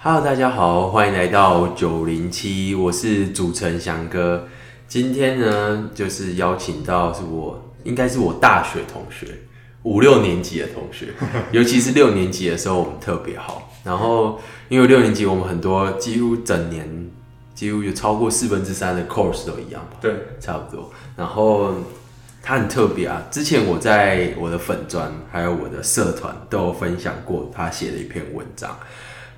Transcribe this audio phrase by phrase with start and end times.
[0.00, 4.46] Hello，大家好，欢迎来到九零七，我是主持人翔哥。
[4.86, 9.26] 今天呢，就是邀请到是我，应该是我大学同学，
[9.82, 11.08] 五六年级的同学，
[11.50, 13.72] 尤其是六年级的时候，我们特别好。
[13.82, 17.10] 然后，因为六年级我们很多几乎整年，
[17.52, 19.96] 几乎有超过四分之三的 course 都一样吧？
[20.00, 20.92] 对，差不多。
[21.16, 21.74] 然后
[22.40, 28.78] 他很特别啊，之前我在我的粉砖还有我的社团都有分享过他写的一篇文章。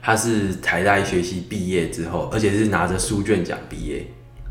[0.03, 4.07] 他是台大医学系毕业之后，而且是拿着书卷奖毕业，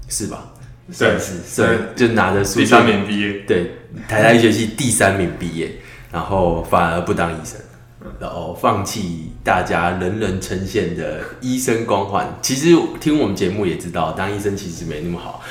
[0.08, 0.54] 是吧？
[0.98, 3.72] 对，是，是，就拿着书第三名毕业，对，
[4.08, 5.72] 台大医学系第三名毕业，
[6.12, 7.60] 然后反而不当医生，
[8.20, 12.28] 然后放弃大家人人称羡的医生光环。
[12.42, 15.44] 其实听我们节目也知道，当医生其实没那么好。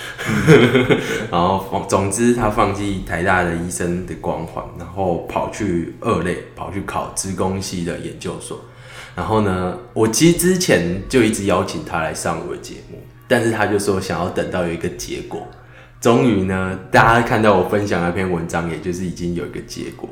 [1.31, 8.61] 然后，总之他放弃台大的医生的光环，然后跑去二类，跑去考职工系的研究所。
[9.19, 15.45] 然后呢，我其实之前就一直邀请他来上我的节目，但是他就说想要等到有一个结果。
[16.01, 20.09] 终于呢，大家看到我分享那篇文章，也就是已经有一个结果，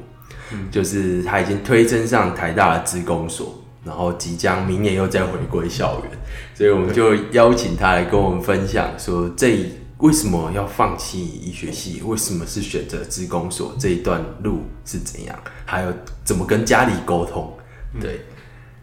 [0.73, 3.55] 就是他已经推甄上台大的职工所，
[3.85, 6.11] 然后即将明年又再回归校园，
[6.53, 15.93] 所以我们就邀请他来跟我们分享，说这为什么要放弃医学系，为什么是选择职工所这一段路是怎样，还有
[16.25, 17.57] 怎么跟家里沟通，
[18.01, 18.19] 对。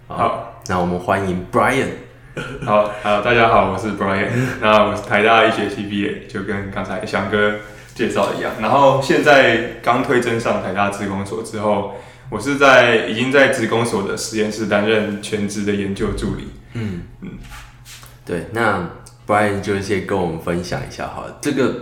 [0.07, 1.87] 好，那我们欢迎 Brian。
[2.65, 4.27] 好，好，大家好，我是 Brian。
[4.59, 7.55] 那我是台大医学系毕业，就跟刚才翔哥
[7.95, 8.51] 介绍一样。
[8.61, 11.95] 然后现在刚推甄上台大职工所之后，
[12.29, 16.49] 我是在已经在职工所的实验室担任全职的研究助理。
[16.73, 17.29] 嗯嗯，
[18.25, 18.89] 对，那
[19.25, 21.73] Brian 就先跟我们分享一下哈，这个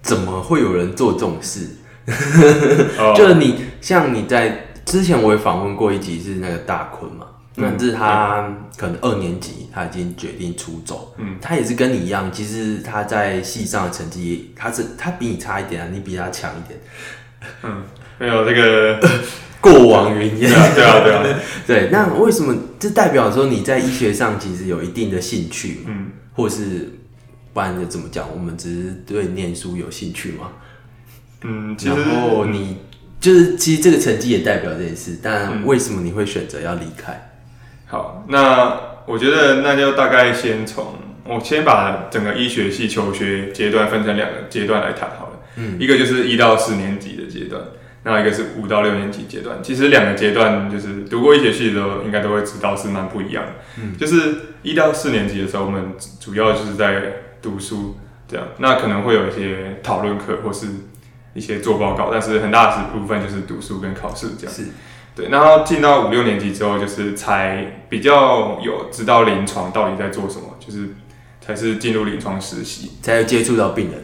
[0.00, 1.68] 怎么会有人做这种事？
[3.14, 7.26] 就是你像你在之前我也访问过一集是那个大坤嘛。
[7.54, 11.14] 那是他可能二年级，他已经决定出走。
[11.18, 16.80] 嗯，他也是跟你一样，其实他在戏上的成绩，他是他比你差一点啊，你比他强一点。
[17.62, 17.82] 嗯，
[18.18, 19.00] 没有这个
[19.60, 20.50] 过往云烟。
[20.74, 21.40] 对啊，对啊。
[21.66, 25.80] 对， 那为什么这代表说你在医学上其实有一定的兴趣？
[25.86, 26.90] 嗯，或是
[27.52, 28.26] 不然就怎么讲？
[28.32, 30.52] 我们只是对念书有兴趣吗？
[31.42, 32.78] 嗯，然后你
[33.20, 37.28] 就是其实这个成绩也代表这件事，但为什么你会选择要离开？
[37.92, 40.94] 好，那我觉得那就大概先从
[41.26, 45.32] 我先把整个医学系求学阶段分成两个阶段来谈好了。
[45.56, 47.60] 嗯，一个就是一到四年级的阶段，
[48.04, 49.58] 那一个是五到六年级阶段。
[49.62, 53.52] 其实两个阶段就是读过医学系的时候应该都会知道是蛮不一样的。
[53.82, 57.02] 嗯，就是一到四年级的时候，我们主要就是在
[57.42, 60.66] 读书这样，那可能会有一些讨论课或是
[61.34, 64.54] 一些做报告，但是很大的部分就是读书跟考试这样。
[64.54, 64.68] 是。
[65.14, 70.88] 对，然后进到五六年级之后，就是才比较有知道临床到底在做什么，就是
[71.38, 74.02] 才是进入临床实习，才有接触到病人。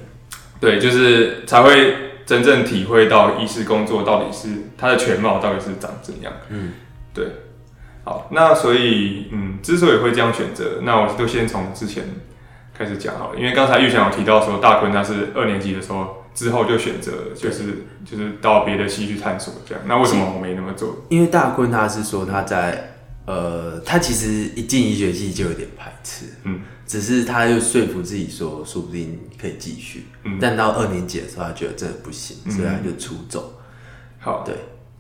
[0.61, 1.95] 对，就是才会
[2.27, 6.31] 真正体会到医师工作到底是它的全貌到底是长怎样。
[6.51, 6.73] 嗯，
[7.15, 7.27] 对。
[8.05, 12.05] 好，那所以，嗯，之所以会这样选择，那我就先从之前
[12.77, 16.18] 开始讲好了，因为刚才玉祥有提到说，大坤他是二年级的时候。
[16.39, 21.05] 之后就选择就是就是到别的系去探索这样，那为什么我没那么做？
[21.09, 22.95] 因为大坤他是说他在
[23.27, 33.61] 呃，他其实一进医学系就有点排斥，嗯，只是他又说服自己说，说不定可以继续，嗯，但到二年级的时候，他觉得真的不行，所以他就出走。
[34.21, 34.55] 好，对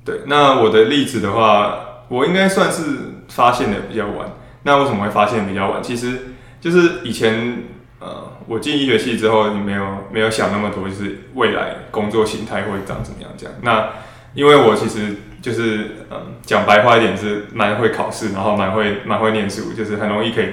[0.05, 2.83] 对，那我的例子的话，我应该算是
[3.29, 4.29] 发现的比较晚。
[4.65, 5.81] 那为什么会发现比较晚？
[5.81, 6.19] 其实
[6.61, 7.63] 就是以前。
[8.01, 13.53] 呃，我进医学系之后，你没有没有想那么多，就是未来工作形态会长怎么样这样。
[13.63, 13.91] 那
[14.35, 20.47] 因为我其实就是嗯，讲白话一点是蛮会考试，然后蛮会蛮会念书，就是很容易可以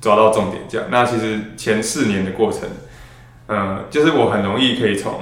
[0.00, 0.86] 抓到重点这样。
[0.88, 2.68] 那其实前四年的过程，
[3.48, 5.20] 嗯，就是我很容易可以从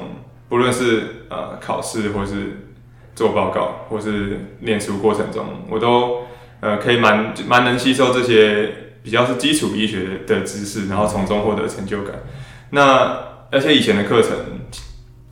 [0.51, 2.67] 不论是呃考试或是
[3.15, 6.25] 做报告或是念书过程中，我都
[6.61, 8.75] 呃可以蛮蛮能吸收这些。
[9.03, 12.15] 比较是基础医学的知识，然后从中获得成就感。
[12.71, 13.19] 那
[13.51, 14.31] 而且以前的课程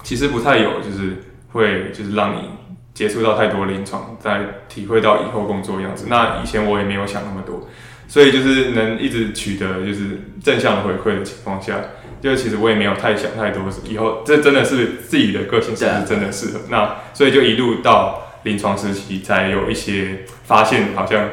[0.02, 1.22] 其实不太有，就是
[1.52, 2.50] 会就是让你
[2.92, 6.06] 接触到太多临床，在体会到以后工作样子。
[6.08, 7.68] 那以前我也没有想那么多，
[8.08, 11.80] 所以就是能一直取得就是正向的回馈的情况下，
[12.20, 16.60] 就其实我也没有太想太多，以后这真的是自己的个性是不是真的适合？
[16.68, 21.28] 那所以就一路到临床实习，才有一些发现，好像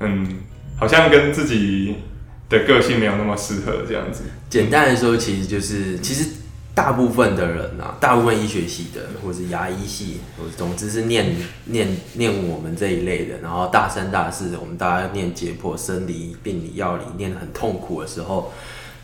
[0.00, 0.38] 嗯。
[0.82, 1.94] 好像跟自己
[2.48, 4.24] 的个性没有那么适合这样子。
[4.50, 6.28] 简单来说，其实就是其实
[6.74, 11.36] 大部分的人啊，大部分医学系的，或者是牙医系，或者总之是念
[11.66, 18.52] 念念我们这一类的，然后大三大四，我们大家念解剖、生理、病理、药理，念得很痛苦的时候，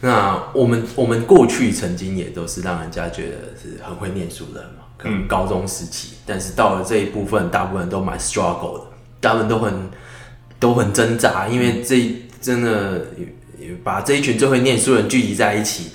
[0.01, 8.85] 那我们我们过去曾经也都是让人家觉得是很会念书的人嘛，可能高中时期，但是到了这一部分，大部分都蛮 struggle 的，
[9.21, 9.89] 大部分都很
[10.59, 13.07] 都很挣扎，因为这真的
[13.83, 15.91] 把这一群最会念书人聚集在一起。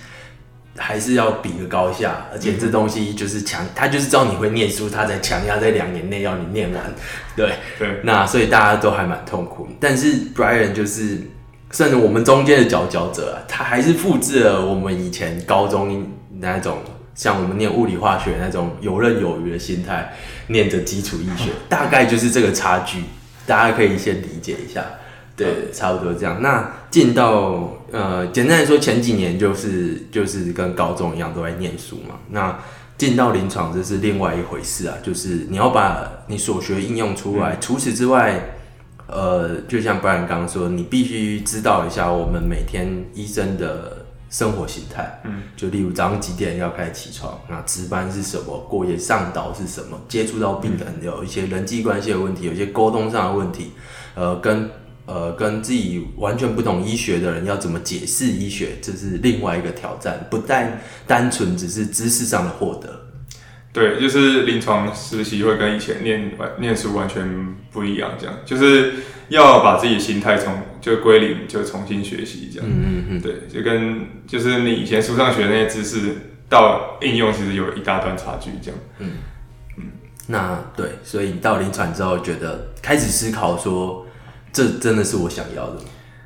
[0.76, 6.84] 还是要比个高下，而且这东西就是强，他就是知道你会念书，他才强压在两年内要你念完。
[7.36, 9.68] 对对，那所以大家都还蛮痛苦。
[9.80, 11.30] 但是 Brian 就是
[11.72, 16.08] 甚至我们中间的佼佼者，他还是复制了我们以前高中
[16.40, 16.80] 那种
[17.14, 20.12] 像我们念物理化学那种游刃有余的心态，
[20.48, 23.04] 念着基础医学， 大概就是这个差距，
[23.46, 24.84] 大家可以先理解一下。
[25.36, 26.42] 对，差不多这样。
[26.44, 32.20] 那进到呃，简单来说，前几年就是就是跟高中一样都在念书嘛。
[32.30, 32.60] 那
[33.00, 37.58] 进到临床这是另外一回事啊，就是你要把你所学应用出来。
[37.60, 38.58] 除此之外，
[39.08, 44.03] 呃，就像 Brian 刚刚说，你必须知道一下我们每天医生的
[44.34, 45.22] 生活形态。
[45.26, 53.72] 嗯，就例如早上几点要开始起床，那值班是什么，过夜上岛是什么，接触到病人有一些人际关系的问题，有一些沟通上的问题，
[54.16, 54.68] 呃，跟
[55.06, 63.03] 呃，跟自己完全不懂医学的人要怎么解释医学，这是另外一个挑战，不但单纯只是知识上的获得。
[63.74, 68.94] 对，就是临床实习会跟以前念完念书完全不一样，这样就是
[69.30, 72.70] 要把自己心态从就归零，就重新学习这样。
[72.70, 76.16] 嗯嗯嗯，对，就跟就是你以前书上学的那些知识
[76.48, 78.80] 到应用，其实有一大段差距这样。
[79.00, 79.12] 嗯
[79.78, 79.84] 嗯，
[80.28, 84.06] 那对，所以你到临床之后，觉得开始思考说。
[84.56, 85.78] 这真的是我想要的。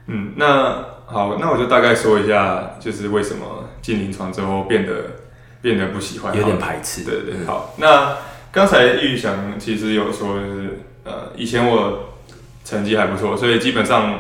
[0.08, 5.16] 嗯，那好，那我就大概说一下，就是为什么进临床之后变得
[5.62, 7.04] 变得不喜欢，有点排斥。
[7.04, 7.74] 对对，好。
[7.78, 8.18] 那
[8.52, 12.16] 刚才玉祥其实有说，就是呃，以前我
[12.64, 14.20] 成绩还不错，所以基本上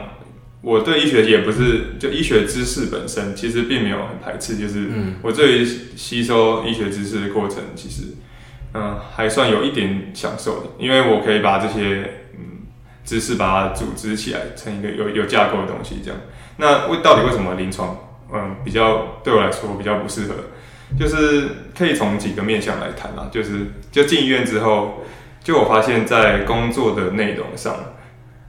[0.61, 4.57] 我对医学也不是就医学知识本身，其实并没有很排斥。
[4.57, 4.87] 就是
[5.21, 8.03] 我对于吸收医学知识的过程，其实
[8.73, 12.67] 嗯还算有一点享受的，因为我可以把这些嗯。
[13.07, 16.19] 知识把它组织起来成一个有有架构的东西，这样。
[16.57, 17.97] 那为到底为什么临床，
[18.33, 20.33] 嗯，比较对我来说比较不适合，
[20.99, 21.47] 就是
[21.77, 23.27] 可以从几个面向来谈啦。
[23.31, 25.03] 就是就进医院之后，
[25.43, 27.75] 就我发现，在工作的内容上，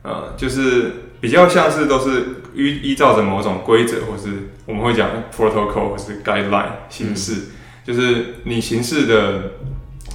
[0.03, 2.25] 呃，就是比较像是都是
[2.55, 7.47] 依依照着某种规则，或是我们会讲 protocol 或是 guideline 形式，
[7.85, 9.53] 就是你形式的。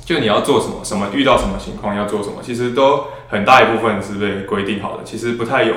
[0.06, 5.74] 就你要做什么，什么遇到什么情况要做什么，其实都很大一部分是被规定好的，其实不太有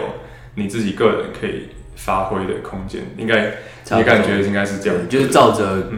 [0.57, 3.03] 你自己个人可以发挥的空间。
[3.17, 3.55] 应该
[3.97, 5.93] 你感觉应该是这样，就是照着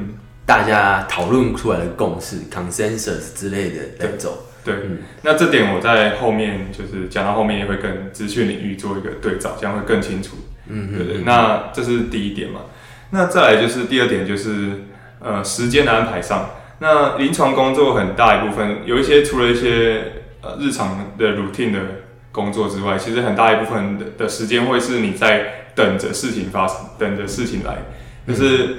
[0.49, 4.47] 大家讨论出来的共识 （consensus） 之类的来走。
[4.65, 4.75] 对，
[5.21, 10.37] 那这点我在后面就是讲到后面也会跟资讯领域做一个对照，这样会更清楚。
[10.69, 11.23] 嗯，对对。
[11.27, 12.63] 那这是第一点嘛？
[13.11, 14.85] 那再来就是第二点，就是
[15.21, 16.49] 呃时间的安排上。
[16.79, 21.79] 那临床工作很大一部分，有一些除了一些呃日常的 routine 的
[22.33, 27.77] 工作之外，其实很大一部分的的时间会是你在等着事情发生，等着事情来，
[28.27, 28.77] 就是嗯，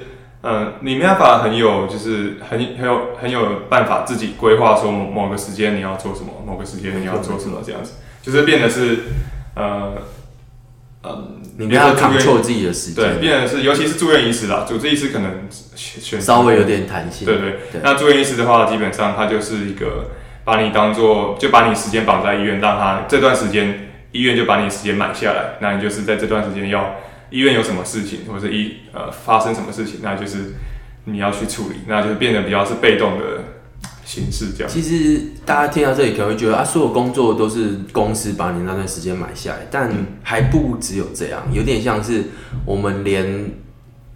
[0.82, 9.00] 你没办法很有，就是很很有很有办法自己规划说某某个时间你要做什么，某个时间你要做什么这样子，就是变得是
[9.56, 9.94] 呃。
[11.02, 17.60] 嗯，你要扛错自己的时间，对，变得是，尤其是住院医师啦，主治医师可能选稍微有点弹性，对对。
[17.82, 20.10] 那住院医师的话，基本上他就是一个
[20.44, 26.96] 把你当做，就把你时间绑在医院，让他这段时间医院就把你时间买下来，那你就是在这段时间要
[27.32, 30.54] 医院有什么事情，或者医呃发生什么事情，那就是
[31.06, 33.26] 你要去处理，那就是变得比较是被动的。
[34.06, 39.88] 形式这样，其实大家听到这里可能会觉得啊，所有工作都是公司把你那段时间买下来，但
[40.24, 42.24] 还不只有这样，有点像是
[42.66, 43.52] 我们连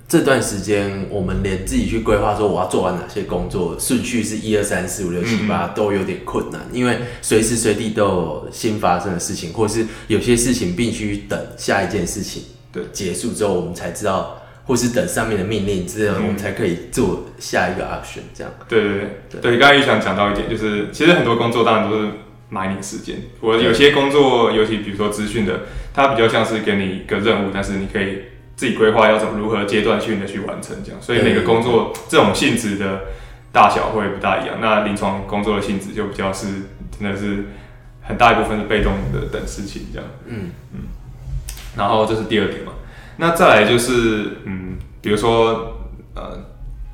[0.08, 12.42] 这段时间，我们连自己去规划说我要做完哪些工作，顺序是一二三四五六七八都有点困难，因为随时随地都有新发生的事情，或是有些事情必须等下一件事情
[12.74, 14.40] 的结束之后，我们才知道。
[14.66, 18.22] 或是等上面的命令之后，我们才可以做下一个 option。
[18.34, 18.54] 这样。
[18.70, 18.92] 对对
[19.30, 22.12] 对对，刚才也想讲到一点，就是其实很多工作当然都是
[22.48, 23.18] 买你时间。
[23.42, 25.64] 我有些工作，尤其比如说资讯的，
[25.94, 28.20] 它比较像是给你一个任务，但是你可以
[28.56, 31.02] 自己规划要怎么如何阶段性的去完成这样。
[31.02, 33.02] 所以每个工作这种性质的
[33.52, 34.60] 大小会不大一样。
[34.62, 36.48] 那临床工作的性质就比较是
[36.98, 37.48] 真的是
[38.02, 40.08] 很大一部分是被动的等事情这样。
[40.26, 40.80] 嗯嗯。
[41.76, 42.74] 然后这是第二点嘛。
[43.18, 45.78] 那再来就是，嗯，比如说，
[46.16, 46.40] 呃，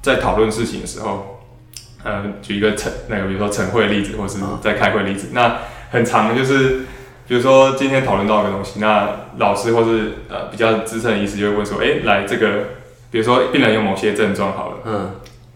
[0.01, 1.41] 在讨论事情的时候，
[2.03, 5.59] 呃，举一个晨那个比如说晨会的例子，或是在开会例子，那
[5.91, 6.85] 很长就是
[7.27, 12.65] 比如说今天讨论到一个东西，那老师或是呃比较资深的医师就会问说，哎，来这个
[13.11, 15.11] 比如说病人有某些症状好了，嗯。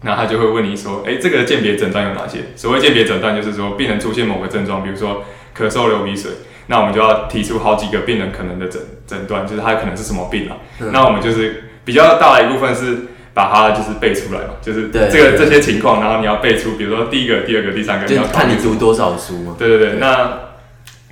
[0.06, 2.40] 那他就会问你说：“哎，这个鉴别诊断有哪些？
[2.56, 5.24] 所谓鉴别诊断，就是说病人出现某个症状，比如说
[5.56, 6.30] 咳嗽、流鼻水，
[6.66, 10.56] 那我们就要提出好几个病人可能的诊诊断，就是他可能是什么病啊？
[10.92, 12.98] 那我们就是比较大的一部分是
[13.32, 19.56] 把它就是背出来嘛，就是这个这些情况，然后你要背出，比如说第一个、第二个、第三个，就看你读多少书嘛。
[19.58, 20.38] 对对对，那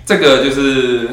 [0.05, 1.09] 这个就是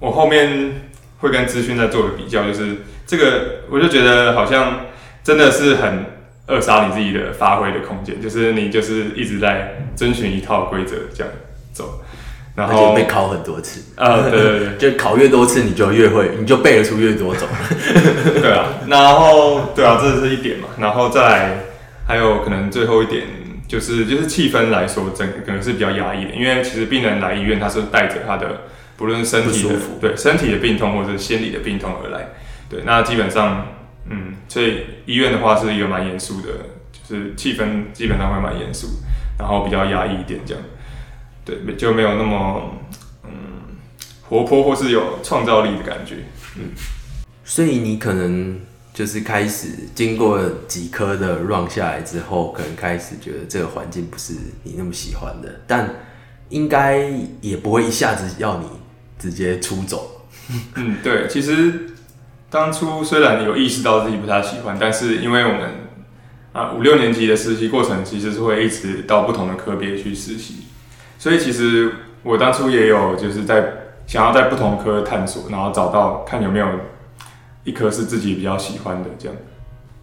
[0.00, 2.76] 我后面会跟资讯在做的比较，就是
[3.06, 4.86] 这个我就觉得好像
[5.22, 6.18] 真的是很。
[6.48, 11.30] 扼杀你自己的发挥的空间，就是你就是一直在遵循一套规则这样
[11.74, 12.00] 走，
[12.58, 17.46] 然后被考很多次，呃，对对对， 就考越多次你就越会，你就背得出越多种。
[18.42, 21.66] 对啊，然后对啊，这是一点嘛，然后再
[22.06, 23.22] 还有可能最后一点
[23.68, 28.62] 就是就是气氛来说，整可能是比较压抑的，因为其实病人来医院他是带着他的
[28.96, 32.28] 不论身体的对身体的病痛或者是心理的病痛而来，
[32.68, 33.66] 对，那基本上。
[34.10, 36.48] 嗯，所以医院的话是一个蛮严肃的，
[36.90, 38.86] 就是气氛基本上会蛮严肃，
[39.38, 40.64] 然后比较压抑一点这样，
[41.48, 42.78] 对，就没有那么
[43.24, 43.30] 嗯
[44.28, 46.16] 活泼或是有创造力的感觉。
[46.56, 46.70] 嗯，
[47.44, 48.60] 所以你可能
[48.92, 50.38] 就是开始经过
[50.68, 55.88] 几科的 run 下来之后，可能开始觉得这个环境不是你那么喜欢的，但
[56.50, 58.66] 应该也不会一下子要你
[59.18, 60.26] 直接出走。
[60.76, 61.90] 嗯，对，其实。
[62.50, 65.70] 当初虽然有意识到自己不太喜欢，但是因为我们
[66.54, 70.54] 啊五六年级的实习过程其实是会一直到不同的科别去实习，
[71.18, 73.64] 所以其实我当初也有就是在
[74.06, 76.66] 想要在不同科探索，然后找到看有没有
[77.64, 79.36] 一科是自己比较喜欢的这样。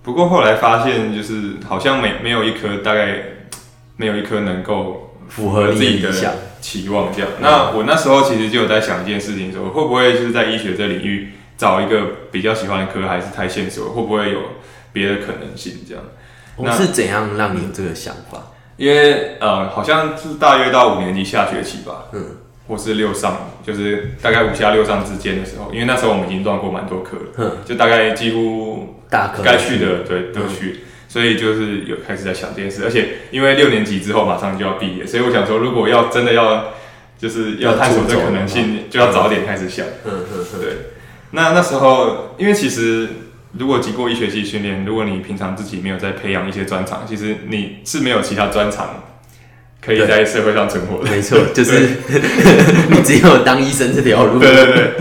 [0.03, 3.23] 不过后来发现就是好像没没有一科大概
[3.97, 6.11] 没有一科能够符合自己的
[6.61, 7.29] 期望这样。
[7.39, 11.31] 那我那时候其实就有在想一件事情，说会不会就是在医学这领域。
[11.57, 14.41] 找一个比较喜欢的科还是太现实了，会不会有
[14.91, 15.71] 别的可能性？
[15.87, 16.03] 这样，
[16.57, 18.51] 我是怎样让你有这个想法？
[18.77, 22.25] 因为呃，好像是大约到五年级下学期吧，嗯，
[22.67, 36.73] 或是六上，就是大概五下六上之间的时候，因为那时候我们已经断过蛮多课了，嗯，就大概几乎大科该去的对都去，所以就是有开始在想这件事，而且因为六年级之后马上就要毕业，所以我想说，如果要真的要
[37.17, 40.73] 就是要探索这可能性，就要早点开始想，嗯嗯，对。
[41.31, 43.09] 那那时候，因为其实
[43.57, 49.03] 如果经过一学期训练，如果你平常自己没有在培养一些专长，其实你是没有其他专长
[49.81, 51.09] 可以在社会上存活的。
[51.09, 51.79] 没错，就是
[52.89, 54.39] 你只有当医生这条路。
[54.39, 54.91] 对对对。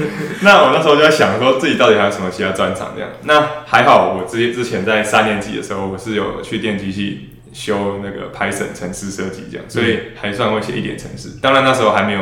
[0.42, 3.10] 那我那时候就在想，说自己到底还有什么其他专长这样。
[3.22, 11.38] 那还好，我之之前在三年级的时候，我是有去电机系修那个 Python 程式设计这样，所以还算会写一点程式。
[11.40, 12.20] 当然那时候还没有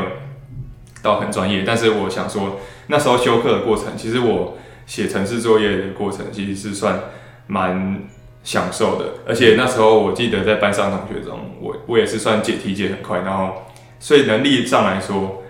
[1.03, 2.61] 到很专业，但是我想说。
[2.89, 7.01] 那时候修课的过程，其实我写城市作业的过程，其实是算
[7.47, 8.03] 蛮
[8.43, 9.07] 享受的。
[9.27, 15.43] 而且那时候我记得在班上同学中，我我也是算解题解很快，然后所以能力上来说，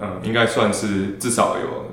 [0.00, 1.92] 嗯，应该算是至少有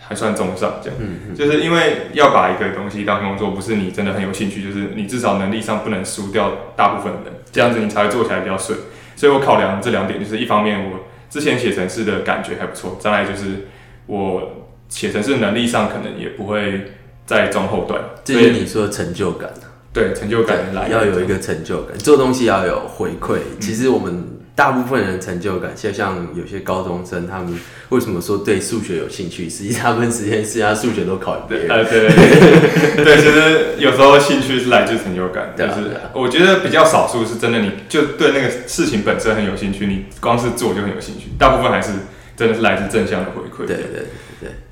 [0.00, 0.98] 还算中上这样。
[1.00, 8.78] 嗯就是因为要把一个东西当工作，不是你真的很有兴趣，就是你至少能力上不能输掉大部分人，这样子你才会做起来比较顺。
[9.16, 13.66] 所以我考量这两点，就是一方面我之前写程式的感觉还不错，再来就是。
[14.06, 14.59] 我
[14.90, 16.92] 写程式能力上可能也不会
[17.24, 19.48] 在中后段，这是你说的成就感
[19.92, 23.38] 对，成就感来要有一个成就感，做东西要有回馈。
[23.60, 29.48] 其实我们大部分人成就感，就像有些高中生，他们为什么说对数学有兴趣？
[29.48, 31.68] 实际大部分时间是他数学都考别人。
[31.68, 41.28] 呃，对对 对，其实有时候兴趣是来自成就感，但是我觉得比较少数是真的，你就对那个事情本身很有兴趣，你光是做就很有兴趣。
[41.38, 41.92] 大部分还是。
[42.36, 43.66] 真的是来自正向的回馈。
[43.66, 44.06] 对对对，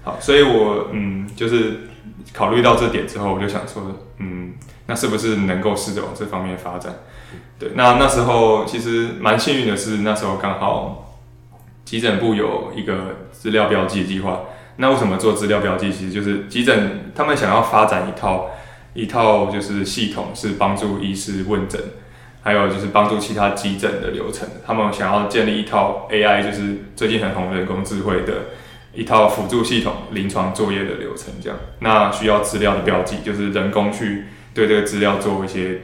[0.02, 1.80] 好，所以我嗯，就是
[2.32, 3.82] 考虑到这点之后，我就想说，
[4.18, 4.54] 嗯，
[4.86, 6.94] 那是不是能够试着往这方面发展？
[7.58, 11.18] 对，那那时候其实蛮幸运的是，那时候刚好
[11.84, 14.40] 急诊部有一个资料标记计划。
[14.76, 15.92] 那为什么做资料标记？
[15.92, 18.50] 其实就是急诊他们想要发展一套
[18.94, 21.80] 一套就是系统，是帮助医师问诊。
[22.40, 28.32] 还有就是帮助其他急诊的流程，他们想要建立一套 AI，就是最近很红的人工智慧的
[28.92, 31.58] 一套辅助系统，临床作业的流程这样。
[31.80, 35.82] 那需要资料的标记，就是人工去对这个资料做一些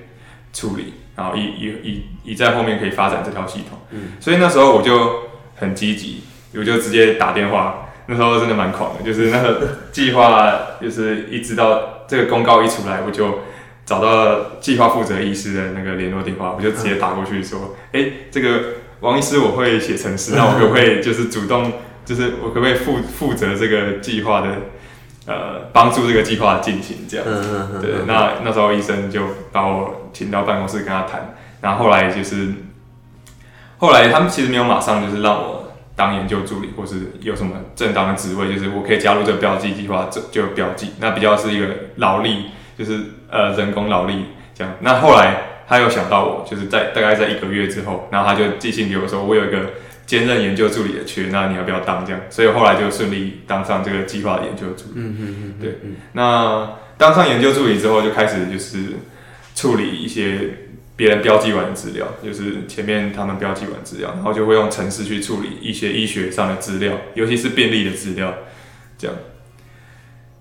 [0.53, 3.79] 处理，然后以以以以在后面可以发展这套系统。
[3.91, 5.25] 嗯，所以那时候我就
[5.57, 7.91] 很积极，我就直接打电话。
[8.07, 13.39] 那时候真的蛮狂的，就是那个计划，就是一直到这个公告一出来，我就。
[13.87, 18.61] 找到计划负责医师的那个联络电话，我就直接打过去说，哎、这个
[19.01, 21.71] 王医师我会写程式，那我可不可以就是主动，
[22.05, 24.49] 就是我可不可以负负责这个计划的，
[25.27, 27.33] 呃，帮助这个计划进行这样子。
[27.33, 32.53] 嗯嗯对，那那时候医生就把我请到办公室跟他谈，然后后来就是，
[33.79, 44.75] 后来他们其实没有马上就是让我当研究助理，或是有什么正当的职位，就是我可以加入这个标记计划，就就有标记，那比较是一个劳力，就是呃人工劳力这样。
[44.81, 49.71] 那后来他又想到我，就是在大概在一个月之后，然后他就寄信给我说，我有一个
[50.07, 52.21] 兼任研究助理的缺，那你要不要当这样？
[52.31, 54.97] 所以后来就顺利当上这个计划的研究助理。
[54.97, 55.79] 嗯嗯嗯，对
[56.13, 58.79] 那当上研究助理之后，就开始就是
[59.55, 60.59] 处理一些
[60.97, 68.33] 别人标记完的资料，就是前面他们标记完资料，然后就会用程式去处理一些医学上的资料，尤其是病例的资料，
[68.97, 69.17] 这样。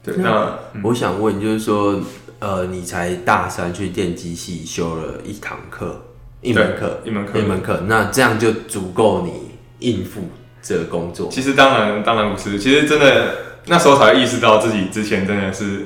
[0.03, 2.01] 对，那我想问，就是说，
[2.39, 6.07] 呃，你才大三去电机系修了一堂课，
[6.41, 9.52] 一门课，一门课一门课，那这样就足够你
[9.83, 11.29] 应付这个工作。
[11.29, 13.35] 其实当然当然不是，其实真的
[13.67, 15.85] 那时候才意识到自己之前真的是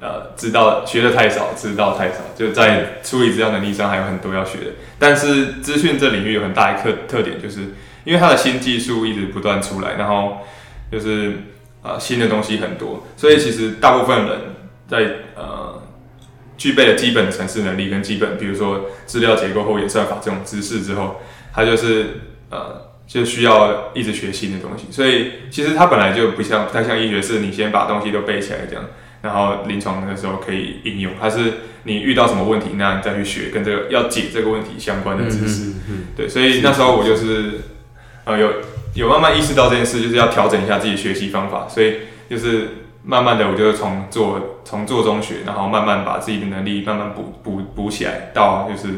[0.00, 4.66] 呃知道学的太少，知道太少，就在处理资料能力上还有很多要学的。
[4.98, 7.60] 但是资讯这领域有很大一特特点，就是
[8.04, 10.38] 因为它的新技术一直不断出来，然后
[10.92, 11.32] 就是
[11.82, 14.40] 呃新的东西很多，所以其实大部分人
[14.88, 14.98] 在
[15.34, 15.82] 呃
[16.56, 21.20] 具备了基本程式能力跟基本，比如说资料结构或演算法这种知识之后，
[21.52, 24.86] 它就是呃就需要一直学新的东西。
[24.90, 28.84] 所以其实它本来就不像不太像医学，是你先把东西都背起来这样，
[29.22, 31.12] 然后临床的时候可以应用。
[31.20, 31.52] 它是
[31.84, 35.72] 你遇到什么问题，那你再去学跟这个要解这个问题相关的知识。
[35.88, 37.60] 嗯对，所以那时候我就是
[38.24, 38.52] 呃有
[38.94, 41.94] 有慢慢意识到这件事，就是要调整一下自己学习方法，所以
[42.28, 42.68] 就是
[43.04, 48.88] 慢慢的我就从做从做中学，然后慢慢把自己的能力慢慢补补补起来，到就是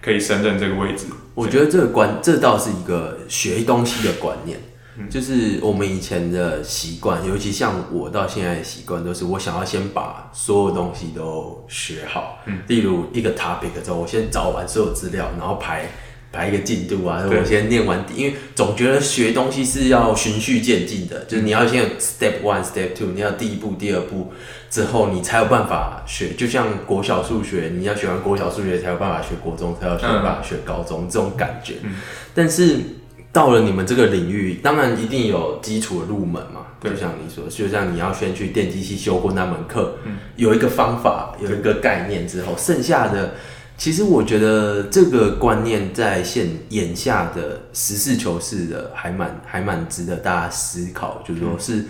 [0.00, 1.06] 可以胜任这个位置。
[1.34, 4.58] 我觉得这个观，这倒是一个学东西的观念，
[4.98, 12.40] 嗯就是我们以前的习惯，尤其像我到现在的习惯，都是我想要先把所有东西都学好。
[12.46, 15.88] 嗯例如一个 topic 之后，我先找完所有资料，然后排
[16.32, 24.32] 排一个进度啊，我先念完，因为总觉得学东西是要循序渐进的，就是你要先有 step one、step two，你要第一步、第二步
[24.70, 26.34] 之后，你才有办法学。
[26.34, 31.76] 就像国小数学，你要学完国小数学才有办法学国中，才有办法学高中、这种感觉。
[31.82, 31.94] 嗯
[32.34, 32.78] 但是
[33.32, 36.66] 到了你们这个领域，当然一定有基础的入门嘛。
[36.80, 43.34] 对就像你说，就像你要先去电机系修过那门课，嗯有一个方法，有一个概念之后，剩下的，
[43.76, 51.84] 其实我觉得这个观念在现眼下的实事求是的，还蛮还蛮值得大家思考，就是说是。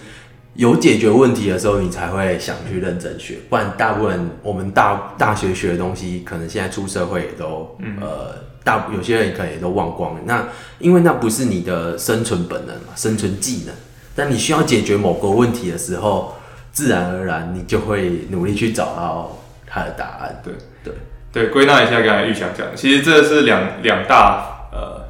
[0.58, 10.20] 有解决问题的时候，你才会想去认真学，不然大部分我们大大学学的东西，可能现在出社会也都、呃大有些人可能也都忘光了。
[10.26, 10.48] 那
[10.80, 13.74] 因为那不是你的生存本能嘛，生存技能。
[14.16, 16.34] 但你需要解决某个问题的时候，
[16.72, 20.42] 自然而然你就会努力去找到它的答案。
[20.44, 20.92] 对对，
[21.32, 24.57] 对，归纳一下刚才玉祥讲的，其实这是两两大呃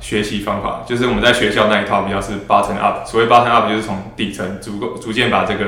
[0.01, 5.65] 学习方法，就是我们在学校那一套比较是 button up，所谓 button up 就是从底层逐个逐渐把这个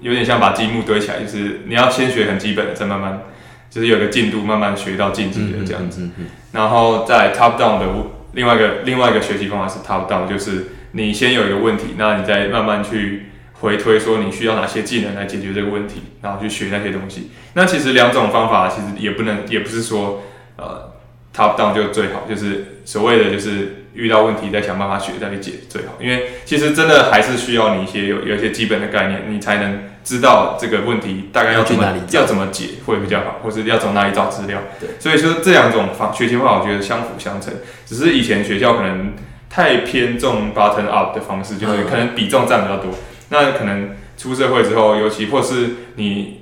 [0.00, 3.22] 有点像把积木堆起来，就是你要先学很基本的，再慢慢
[3.70, 6.02] 就是有个进度，慢慢学到晋级的这样子。
[6.02, 7.86] 嗯嗯然后在 top down 的
[8.32, 13.28] 另外一个另外一个学习方法是 top down，就是你先有一个问题，那你再慢慢去
[13.60, 17.30] 回推说你需要哪些技能来解决这个问题，然后去学那些东西。
[17.54, 20.22] 那其实两种方法其实也不能，也不是说
[20.56, 20.92] 呃
[21.34, 34.60] top down 就最好，就是所谓的就是遇到问题再想办法学再去解最好，因为其实真的还是需要你一些有有一些基本的概念，你才能知道这个问题大概要怎么要去哪里要怎么解会比较好，或是要从哪里找资料。
[34.80, 37.52] 对，所以说这两种方学习方法，我觉得相辅相成。
[37.86, 39.12] 只是以前学校可能
[39.48, 42.90] 太偏重 button up 的方式，就是嗯可能比重占比较多。
[43.28, 46.41] 那可能出社会之后，尤其或是你，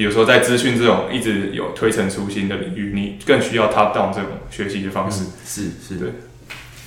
[0.00, 5.24] 比如说在资讯这种一直有推陈出新的领域，你更需要 top down 这种学习的方式。
[5.24, 6.08] 嗯是是，对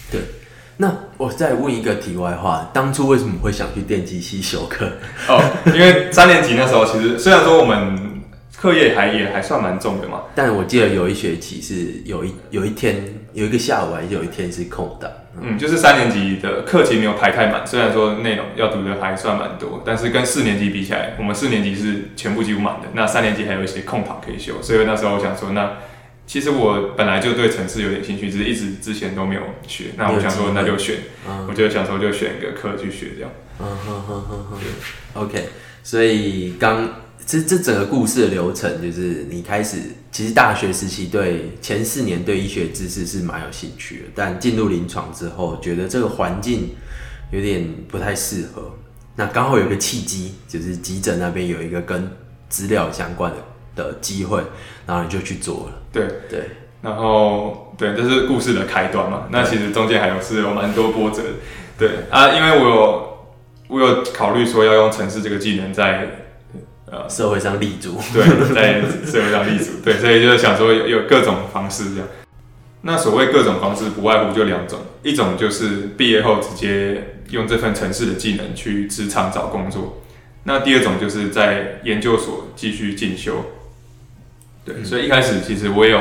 [0.10, 0.21] 对。
[0.78, 4.93] 那我再问一个题外话，当初为什么会想去电机系修课？
[5.28, 8.12] 哦，因为三年级那时候，其实虽然说我们
[8.56, 15.12] 课业还也还算蛮重的嘛，但我记得有一学期是有一有一天有一个下午还是有一天是空档，
[15.42, 25.78] 嗯，就是三年级的课期没有排太满，虽然说内容要读的还算蛮多，但是跟四年级比起来，我们四年级是全部几乎满的，那三年级还有一些空堂可以修，所以那时候我想说，那
[26.26, 30.96] 其实我本来就对城市有点兴趣，只是一直之前都没有学，那我想说那就选，
[31.28, 31.48] 嗯。
[31.50, 33.32] 我就想说就选一个课去学这样。
[33.60, 34.58] 嗯哼哼哼哼
[35.13, 35.50] ，OK，
[35.84, 36.89] 所以刚
[37.25, 39.77] 这这整个故事的流程，就是你开始
[40.12, 46.69] 其实大学时期对前四年对医学知识是蛮有兴趣的，但进入临床之后，觉得这个环境
[47.31, 48.71] 有点不太适合。
[49.15, 52.12] 那刚好有个契机，就是急诊那边有一个跟
[52.49, 54.41] 资料相关的的机会，
[54.86, 55.81] 然后你就去做了。
[55.91, 56.49] 对对，
[56.81, 59.27] 然后对，这是故事的开端嘛。
[59.31, 61.21] 那其实中间还有是有蛮多波折。
[61.77, 63.27] 对啊，因为我有
[63.67, 66.22] 我有考虑说要用城市这个技能在
[66.93, 72.08] 呃社会上立足，对，在社会上立足，对，所以就是想说有有各种方式这样。
[72.82, 80.03] 那所谓各种方式，不外乎就两种，一种就是毕业后直接用这份城市的技能去职场找工作，
[80.43, 83.45] 那第二种就是在研究所继续进修。
[84.63, 85.99] 对，所以一开始其实我有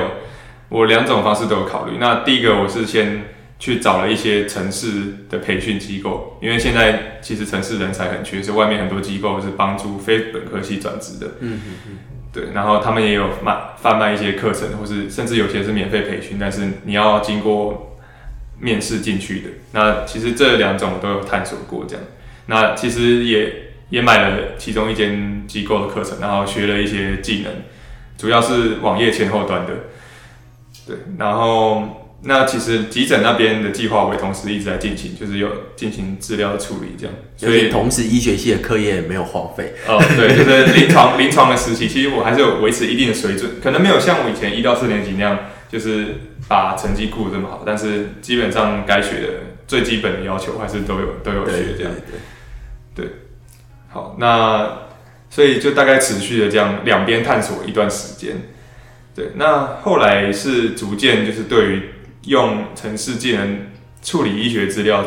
[0.69, 1.97] 我两种方式都有考虑。
[1.99, 3.25] 那第一个我是先
[3.63, 4.91] 去找了一些城市
[5.31, 11.29] 的培训机构，因为现在其实城市人才很缺，所以外面很多机构是帮助非本科系转职的。
[11.39, 11.99] 嗯嗯嗯。
[12.33, 18.01] 对，然后他们也有卖贩卖一些课程，或是甚至有些是免费培训，但是你要经过
[18.59, 19.51] 面试进去的。
[19.71, 22.05] 那其实这两种我都有探索过，这样。
[22.47, 27.53] 那其实也也买了其中一间机构的课程，然后学了一些技能，
[28.19, 29.73] 主要是网页前后端的。
[30.85, 32.01] 对，然后。
[32.25, 37.15] 那其实急诊那边的计划，我也同时一直在进行，就是有进行资料的处理，这样。
[37.37, 39.75] 所以同时医学系的课业也没有荒废。
[39.89, 49.29] 哦，对，就是临床临床的时期，其实我还是有维持一定的水准，可能没有像我以前一到四年级那样，就是把成绩顾得这么好，但是基本上该学的
[49.67, 51.93] 最基本的要求还是都有都有学这样。
[52.95, 53.07] 对，
[53.89, 54.79] 好，那
[55.29, 58.37] 所以就大概持续的这样两边探索一段时间。
[59.15, 61.83] 对，那后来是逐渐就是对于
[62.27, 63.67] 用城市技能
[64.01, 65.05] 处理医学资料，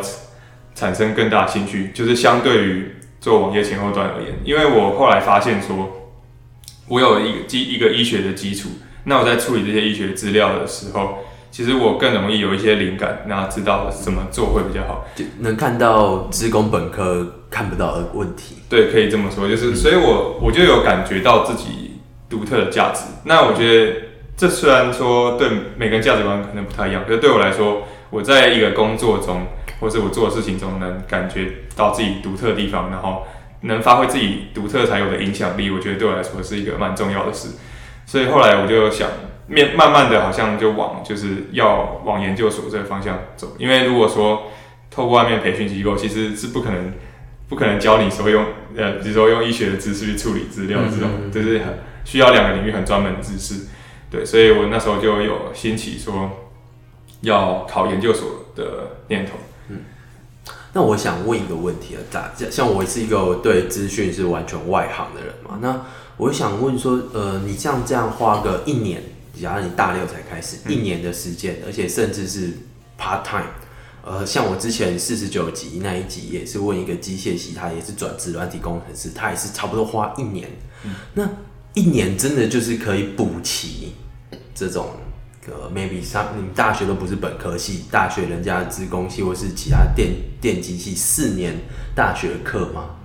[0.73, 6.11] 产生更大兴趣，就是相对于做网页前后端而言，因为我后来发现说，
[6.87, 8.69] 我有一个基一个医学的基础，
[9.05, 11.19] 那我在处理这些医学资料的时候，
[11.51, 18.57] 其实我更容易有一些灵感，那知道怎么做会比较好，就能看到职工本科看不到的问题。
[18.67, 21.91] 对，可以这么说，就是所以我我就有感觉到自己
[22.29, 23.03] 独特的价值。
[23.23, 23.93] 那我觉得。
[24.37, 29.47] 这虽然说对每个人价值观可能不太一样，可是对我来说，我在一个工作中，
[29.79, 33.23] 或是我做的事情中，能感觉到自己独特的地方，然后
[33.61, 37.55] 能发挥自己独特才有的影响力，我觉得对我来说是一个蛮重要的事。
[38.05, 39.09] 所以后来我就想，
[39.47, 44.51] 面慢慢的好像就往就是要往研究所这个方向走，因为如果说
[44.91, 46.93] 透过外面培训机构，其实是不可能
[47.47, 48.43] 不可能教你说用
[48.75, 53.67] 呃，比如说用医学的知识去处理资料这种，就是很需要两个领域很专门的知识。
[54.09, 56.29] 对，所以我那时候就有兴起说
[57.21, 59.33] 要考研究所的念头。
[59.69, 59.81] 嗯，
[60.73, 65.59] 那我想问一个问题啊，咋像我是一个对资讯是完全外行的人嘛？
[65.61, 65.85] 那
[66.17, 69.01] 我想问说，呃，你像这样花个一年，
[69.41, 72.53] 假如你大六才开始，一年的时间，而且甚至是
[72.97, 73.49] part time，
[74.01, 80.47] 呃，像我之前四十九集那一集也是问一个机械系，他也是转职软体工程师，他也是差不多花一年。
[81.15, 81.27] 那
[81.75, 83.93] 一年真的就是可以补齐
[84.55, 84.91] 这种，
[85.47, 90.09] 呃，maybe 上你大学都不是本科系，大学人家的职工系或是其他电
[90.39, 91.53] 电机系四年
[91.93, 92.95] 大学课吗？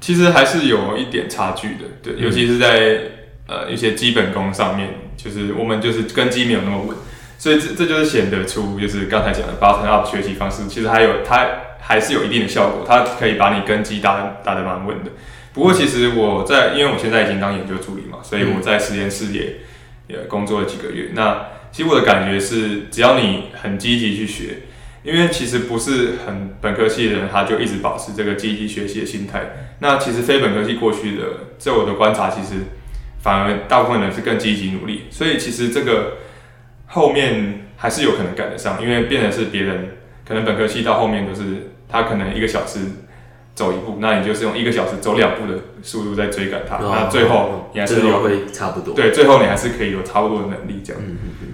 [0.00, 3.00] 其实还是有一点差距的，对，尤其是在
[3.46, 6.96] 呃一些基本功上面，就是我们就是根基没有那么稳，
[7.36, 11.48] 所以这这就是显得出就是刚才讲的 bottom up 学习方式，其实还有它
[11.80, 15.10] 还是有一定的效果，它可以把你根基打打得蛮稳的。
[15.52, 19.56] 不过其实我在，因为我现在已经当研究助理嘛，所以我在实验室也
[20.08, 21.10] 也工作了几个月。
[21.14, 24.62] 那其实我的感觉是，只要你很积极去学，
[25.02, 29.74] 因为其实不是很本科系的人，他就一直保持这个积极学习的心态。
[29.78, 31.24] 那其实非本科系过去的，
[31.58, 32.62] 在我的观察，其实
[33.22, 35.04] 反而大部分人是更积极努力。
[35.10, 36.18] 所以其实这个
[36.86, 42.80] 后面还是有可能赶得上，因为变的是别人可能本科系到后面都是他可能一个小时。
[43.60, 48.94] 走一步，那你就是用一个小时走两步的速度在追赶他，那最后你还是有会差不多。
[48.94, 51.02] 对，最后你还是可以有差不多的能力这样。
[51.04, 51.48] 嗯嗯嗯，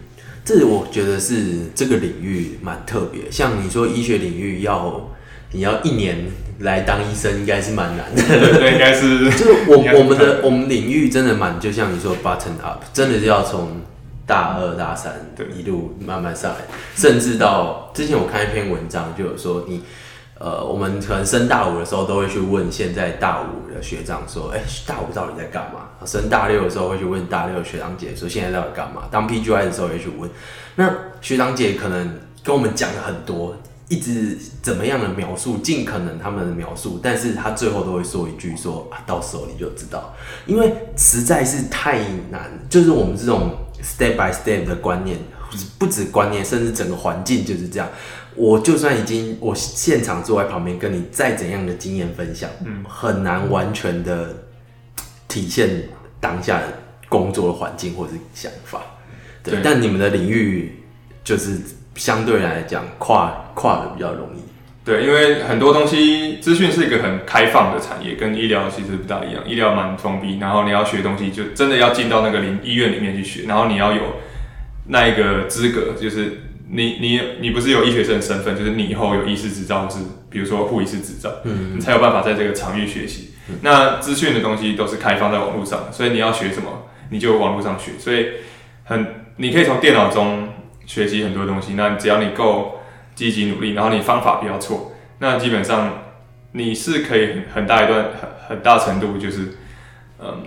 [0.45, 3.29] 这我觉得是这个领域蛮特别。
[3.29, 5.11] 像你说医学领域要
[5.51, 6.27] 你要一年
[6.61, 8.23] 来当医生，应该是蛮难的。
[8.61, 9.29] 对，应该是。
[9.37, 13.81] 就是我 我们的我们领域真的蛮，就像你说 button up，真的是要从
[14.25, 15.13] 大二大三
[15.59, 16.59] 一路慢慢上来，
[16.95, 19.83] 甚至到之前我看一篇文章就有说你。
[20.39, 30.31] 呃，我们可能升大五的时候都会去问现在大五的学长说：“哎，大五到底在干嘛？”升大六的时候会去问大六学长姐说：“现在到底干嘛？”当 PGY 的时候也去问，
[30.75, 33.57] 那学长姐可能跟我们讲了很多，
[33.89, 45.19] 一直怎么样的描述，尽可能他们的描述，但是他最后都会说一句说啊，到时候你就知道，因为实在是太难，就是我们这种 step by step 的观念，
[45.79, 47.89] 不止观念，甚至整个环境就是这样。
[48.37, 54.45] 我就算已经我现场坐在旁边，跟你再怎样的经验分享，嗯，很难完全的
[55.27, 55.89] 体现
[56.21, 56.61] 当下
[57.09, 58.83] 工作的环境或者是想法。
[59.43, 60.83] 对，但你们的领域
[61.25, 61.59] 就是
[61.95, 64.41] 相对来讲跨跨的比较容易。
[64.85, 69.43] 对，因为很多东西资讯是一个很开放的产业，跟医疗其实不大一样。
[69.49, 74.03] 医疗蛮封闭，然后你要学东西，就真的要进到那个领医院里面去学，然后你要有
[74.89, 76.43] 那一个资格，就是。
[76.69, 83.33] 你你你不是有医学生的身份，就是你以后有医师执照，是比如说护医师执照，嗯，你才有办法在这个场域学习。
[83.63, 87.93] 那资讯的东西都是开放在网络上，所以你要学什么，你就网络上学。
[87.99, 88.29] 所以
[88.85, 90.49] 很你可以从电脑中
[90.85, 91.75] 学习很多东西。
[91.75, 92.81] 那只要你够
[93.15, 96.03] 积极努力，然后你方法不要错，那基本上
[96.53, 99.57] 你是可以很很大一段很很大程度就是
[100.19, 100.43] 嗯。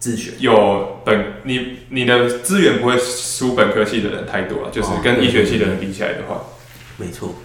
[0.00, 0.32] 自学。
[0.40, 6.42] 有本你你的资源不会输本科系的人太多了，就是跟医学系的人比起来的话，
[6.96, 7.36] 没错，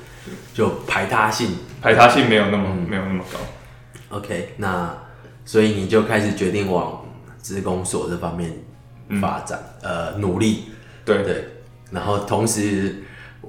[0.56, 1.50] 就排他性。
[1.80, 4.18] 排他性没有那么没有那么高。
[4.18, 4.98] OK，那
[5.46, 7.06] 所以你就开始决定往
[7.44, 8.52] 职工所这方面
[9.22, 10.64] 发展，呃，努力。
[11.06, 11.22] 对。
[11.24, 11.46] 对，
[11.92, 13.04] 然后同时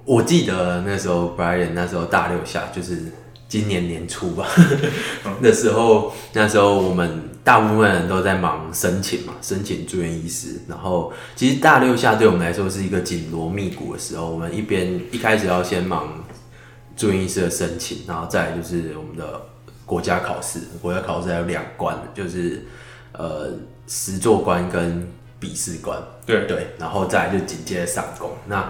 [0.05, 3.05] 我记得那时候 Brian 那时候大六下就是。
[3.49, 4.45] 今年年初吧，
[5.39, 10.61] 那时候那时候我们大部分人都在忙申请嘛，申请住院医师。
[10.67, 16.25] 然后其实大六下对我们来说是一个紧锣密鼓的时候，我们一边一开始要先忙
[16.97, 19.41] 住院医师的申请，然后再就是我们的
[19.85, 20.59] 国家考试。
[20.83, 22.67] 国家考试还有两关，就是
[23.13, 23.53] 呃
[23.87, 25.97] 实作关跟笔试关。
[26.27, 28.33] 对对，然后再就紧接着上工。
[28.49, 28.69] 那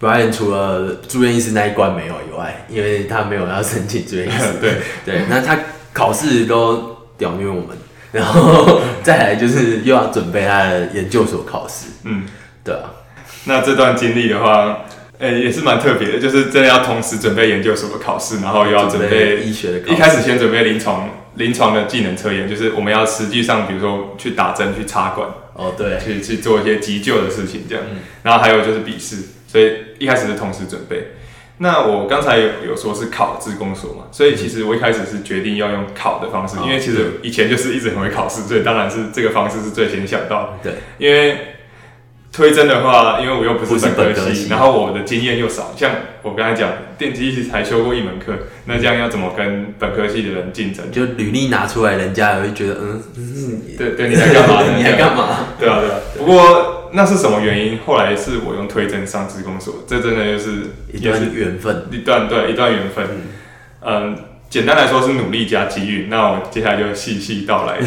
[0.00, 5.58] Brian 除了住院医师那一关没有以外，因为他没有要申请住院医师， 对对，那他
[5.92, 7.76] 考试都屌虐我们，
[8.14, 12.22] 然后再来就是又要准备他的研究所考试，嗯，
[12.62, 12.90] 对啊，
[13.46, 14.84] 那这段经历的话，
[15.18, 27.84] 诶也是蛮特别的，就是真的要同时准备研究所的考试，然后又要准备医学的，一开始先准备临床临床的技能测验，就是我们要实际上比如说去打针去插管，哦对，去去做一些急救的事情这样，
[28.22, 29.16] 然后还有就是笔试。
[29.46, 31.14] 所以一开始是同时准备。
[31.58, 40.48] 那我刚才有有说是考自工所嘛，所以其实我一开始是决定要用考的方式，因为其实以前就是一直很会考试，所以当然是这个方式是最先想到的。
[40.62, 41.38] 对，因为。
[42.36, 48.32] 推甄的话，因为我又不是本科系，然后我的经验又少，像我刚才讲电机系才修过一门课，
[48.64, 50.90] 那这样要怎么跟本科系的人竞争？
[50.90, 52.74] 就履历拿出来，人家也会觉得，
[53.16, 54.64] 嗯，对对， 你在干嘛？
[54.76, 55.46] 你在干嘛？
[55.60, 55.96] 对啊对啊。
[56.18, 57.78] 不过那是什么原因？
[57.84, 63.06] 后来是我用推甄上职工所，这真的就是一段缘分，一段对一段缘分。
[63.80, 64.16] 嗯，
[64.48, 66.06] 简单来说是努力加机遇。
[66.08, 67.78] 那我接下来就细细道来。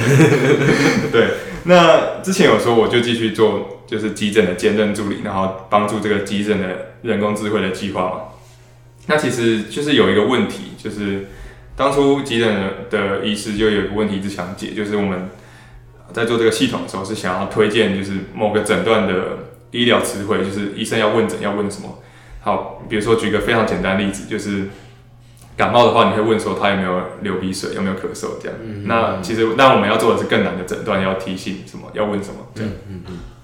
[1.12, 1.28] 对，
[1.64, 3.74] 那之前有说我就继续做。
[3.88, 6.68] 就是急诊的兼任助理，然后帮助这个急诊的
[7.04, 8.16] 人工智慧的计划嘛。
[9.06, 11.28] 那其实就是有一个问题，就是
[11.74, 12.54] 当初急诊
[12.90, 15.30] 的医师就有一个问题是想解，就是我们
[16.14, 19.14] 在做这个系统的时候是想要推荐，就是某个诊断的
[19.72, 22.00] 医疗词汇，就是医生要问诊要问什么。
[22.42, 24.70] 好，比如说举个非常简单例子，就是。
[25.58, 28.56] 感冒的话，你会问说他有没有流鼻水，有没有咳嗽这样。
[28.84, 32.72] 那其实那我们要做的是更难的诊断，要提醒什么，要问什么这样。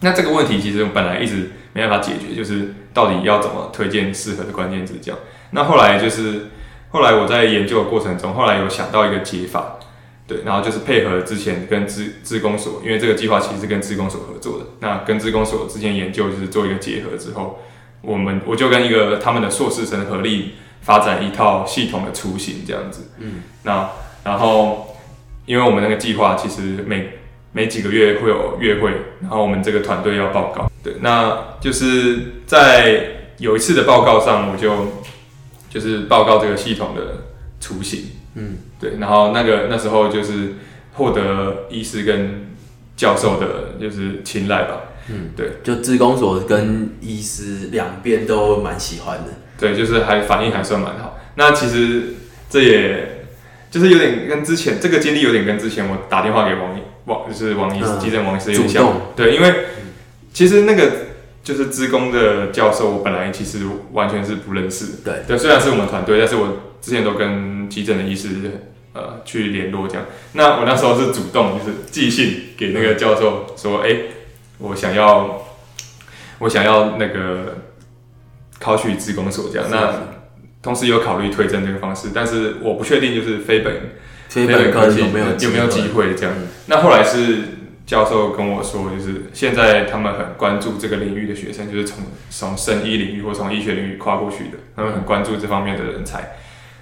[0.01, 5.19] 那这个问题其实本来一直没办法解决，就是到底要怎么推荐适合的关键字这样。
[5.53, 6.49] 那后来就是
[6.91, 9.79] 后来我在研究的过程中，后来有想到一个解法，
[10.27, 14.65] 对，然后就是配合之前跟资资工所，因为这个计划其实是跟资工所合作的。
[14.79, 17.59] 那跟资工所之前研究就是做一个结合之后，
[18.01, 20.53] 我们我就跟一个他们的硕士生合力。
[20.83, 23.07] 发展一套系统的雏形，这样子。
[23.17, 23.89] 嗯，那
[24.21, 24.97] 然后，
[25.45, 27.11] 因为我们那个计划其实每
[27.53, 30.69] 每几个月会有月会，然后我们这个团队要报告。
[30.83, 34.87] 对，那就是在有一次的报告上，我就
[35.69, 37.23] 就是报告这个系统的
[37.61, 38.07] 雏形。
[38.35, 40.55] 嗯，对，然后那个那时候就是
[40.93, 42.51] 获得医师跟
[42.95, 44.81] 教授的就是青睐吧。
[45.09, 49.33] 嗯，对，就自工所跟医师两边都蛮喜欢的。
[49.59, 51.19] 对，就是还反应还算蛮好。
[51.35, 52.13] 那其实
[52.49, 53.25] 这也
[53.69, 59.01] 就是有点跟之前这个经历有点跟之前我打电话给王王就是王医师急诊王医师有点像。
[59.15, 59.53] 对，因为
[60.31, 60.91] 其实那个
[61.43, 63.59] 就是职工的教授，我本来其实
[63.91, 65.01] 完全是不认识。
[65.03, 67.29] 对，对，虽然是我们团队，但是我之前都跟
[67.73, 68.29] 急诊的医师
[68.93, 70.05] 呃去联络这样。
[70.33, 73.97] 那我那时候是主动就是寄信给那个教授说，哎，
[74.59, 75.45] 我想要
[76.39, 77.57] 我想要那个。
[78.59, 79.93] 考取职工所这样，那
[80.61, 83.91] 同时有考虑推甄这个方式，但是我不确定就是非本
[84.29, 86.33] 非本科有没有有没有机会这样。
[86.67, 87.39] 那后来是
[87.85, 96.37] 教授跟我说，就是现在他们很关注这个领域的学生，就是从从生医领域或从医学领域跨过去的，他们很关注这方面的人才，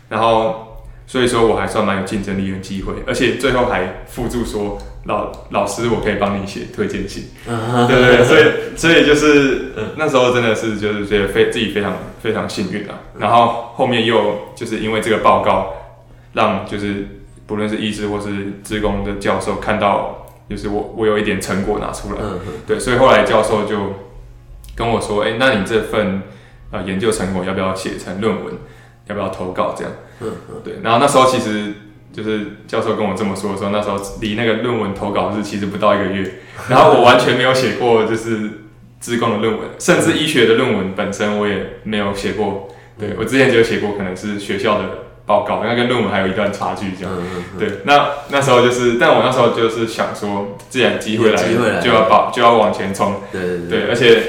[0.09, 0.70] 然后。
[1.11, 12.97] 所以说我还算蛮有竞争力跟机会，而且最后还附注说老老师，我可以帮你写推荐信，对对，所以所以就是那时候真的是就是觉得非自己非常非常幸运啊。
[13.19, 15.73] 然后后面又就是因为这个报告，
[16.31, 17.05] 让就是
[17.45, 18.29] 不论是医师或是
[18.63, 22.21] 职工的教授看到，就是我我有一点成果拿出来，
[22.65, 23.95] 对，所以后来教授就
[24.77, 26.21] 跟我说，哎，那你这份
[26.71, 28.53] 呃研究成果要不要写成论文？
[29.07, 29.91] 要不要投稿这样？
[30.21, 30.75] 嗯嗯，对。
[30.83, 31.73] 然后那时候其实
[32.13, 36.39] 就是教授跟我这么说的时候，那时候离那个论文投稿日其实不到一个月。
[36.69, 38.49] 然后我完全没有写过就是
[38.99, 42.69] 自贡的论文，甚至医学的论文本身我也没有写过。
[42.99, 44.85] 对我之前只有写过，可能是学校的
[45.25, 47.11] 报告，那跟论文还有一段差距这样。
[47.57, 53.15] 对，那那时候就是，但我那时候就是想说，既然机会来，就要把就要往前冲。
[53.31, 54.23] 对对对，而且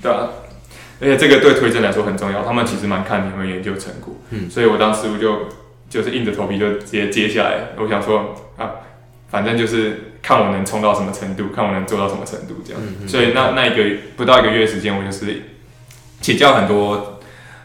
[0.00, 0.28] 对啊。
[1.00, 5.48] 而且这个对推荐来说很重要，他们其实蛮看你们研究成果，嗯，所以我当时我就
[5.90, 8.70] 就是硬着头皮就直接接下来，我想说啊，
[9.28, 15.42] 反正就是看我能冲到什么程度，看我能做到什么程度这样，所以那那一个不到一个月时间，我就是
[16.20, 17.20] 请教很多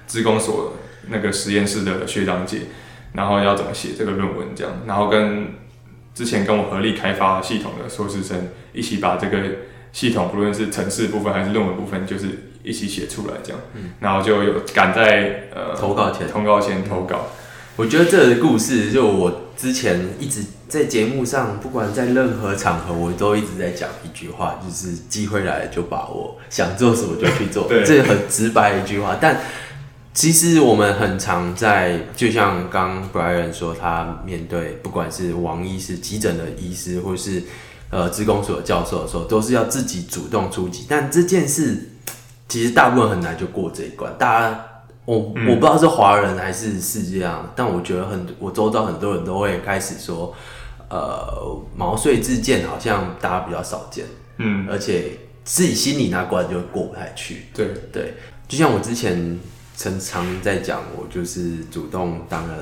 [0.08, 0.74] 职工所
[1.10, 2.62] 那个实验室的学长姐，
[3.13, 5.54] 然后要怎么写这个论文这样，然后跟
[6.13, 9.38] 之前跟我合力开发系统的硕士生一起把这个
[9.91, 12.45] 系统，不论是城市部分还是论文部分，就是。
[12.62, 17.28] 一起写出来，这样，嗯然后就有赶在呃投稿前，投稿前投稿。
[17.78, 27.65] 我觉得这个故事，就我之前一直在节目上，不管在任何场合，我都一直在讲一句话，就是机会来了就把握，想做什么就去做。
[27.86, 29.39] 这很直白一句话，但
[30.13, 37.41] 其实我们很常在，就像刚 Brian 说，他面对不管是王医师、急诊的医师，或是
[37.89, 40.86] 呃职工所教授的时候，都是要自己主动出击。
[40.89, 41.86] 但这件事。
[42.52, 44.12] 其实大部分很难就过这一关。
[44.17, 44.65] 大家，
[45.06, 50.34] 我我不知道是华人还是是这样，但我觉得很，我周遭很多人都会开始说，
[50.89, 54.04] 呃，毛遂自荐好像大家比较少见，
[54.38, 55.12] 嗯，而且
[55.43, 57.45] 自己心里那关就过不太去。
[57.54, 58.15] 对对，
[58.47, 59.39] 就像我之前
[59.78, 62.56] 常常在讲，我就是主动当了。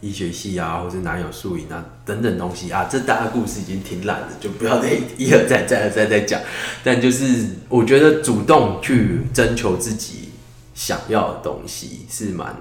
[0.00, 6.40] 医学系啊，或者男友宿营啊，等等东西啊，这大家故事已经挺懒的，就不要再一而再、再而再再讲。
[6.82, 10.30] 但就是我觉得主动去征求自己
[10.74, 12.56] 想要的东西是蛮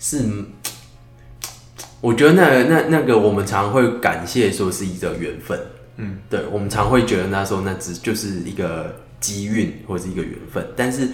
[0.00, 0.20] 是，
[2.00, 5.56] 我觉得那那那个我们常会感谢说是一个缘分，
[5.96, 11.08] 嗯，对，我们常会觉得那时候那只就是一个机运或者是一个缘分，但是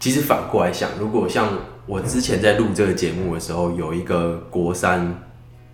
[0.00, 1.56] 其实反过来想，如果像。
[1.90, 5.12] 我之前在录这个节目的时候，有一个国三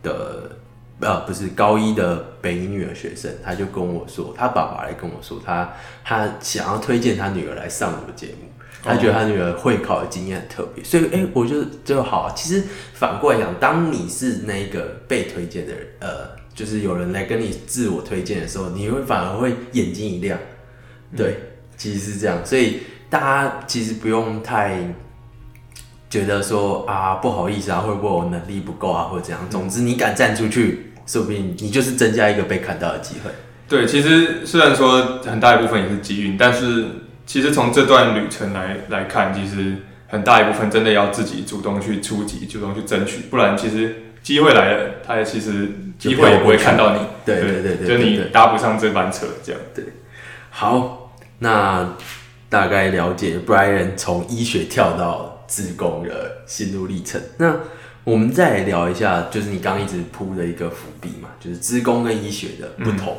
[0.02, 0.50] 的，
[0.98, 5.70] 呃，不是高一的北医女的学生，他就跟我说，他爸爸来跟我说，他
[6.02, 8.48] 他想要推荐他女儿来上我的节目，
[8.82, 12.32] 他觉得他女儿会考的经验很特别，所以，哎，我就就好。
[12.34, 20.38] 其实反过来讲，当你是那个被推荐的人，呃，就是有人来跟你自我推荐的时候，你会反而会眼睛一亮。
[21.14, 21.36] 对，
[21.76, 22.78] 其实是这样，所以
[23.10, 24.80] 大家其实不用太。
[26.08, 29.40] 觉得说啊不好意思啊，会不会我能力不够啊，或者怎样？
[29.50, 33.30] 总之你敢站出去，说不定你就是增加一个被看到的机会。
[33.68, 36.86] 对，其实虽然说很大一部分也是机运，但是
[37.26, 47.00] 其实从这段旅程来来看，其实很大一部分真的要自己主动去出击，主动去争取，不然其实机会来了，他也其实机会也不会看到你。
[47.24, 49.60] 对对对对，就你搭不上这班车，这样。
[49.74, 49.84] 对，
[50.50, 51.96] 好，那
[52.48, 55.35] 大概了解 Brian 从医学跳到。
[55.46, 57.20] 自工的心路历程。
[57.38, 57.56] 那
[58.04, 63.16] 我们再聊一下，就是你刚一直铺的一个伏笔嘛，就是资工跟医学的不同。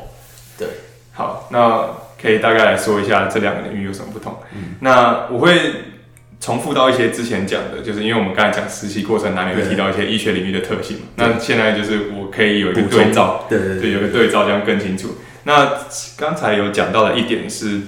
[0.58, 0.66] 对，
[1.12, 1.88] 好，那
[2.20, 4.38] 可以大概来说一下这两个领域有什么不同。
[4.54, 5.72] 嗯，那我会
[6.40, 11.02] 重复到一些之前讲的，就是因为我们刚才讲实习过程难免会提到一些医学领域的特性嘛。
[11.16, 15.16] 那现在就是我可以有一个对照，对对对，有个对照这样更清楚。
[15.44, 15.78] 那
[16.16, 17.80] 刚才有讲到的一点是。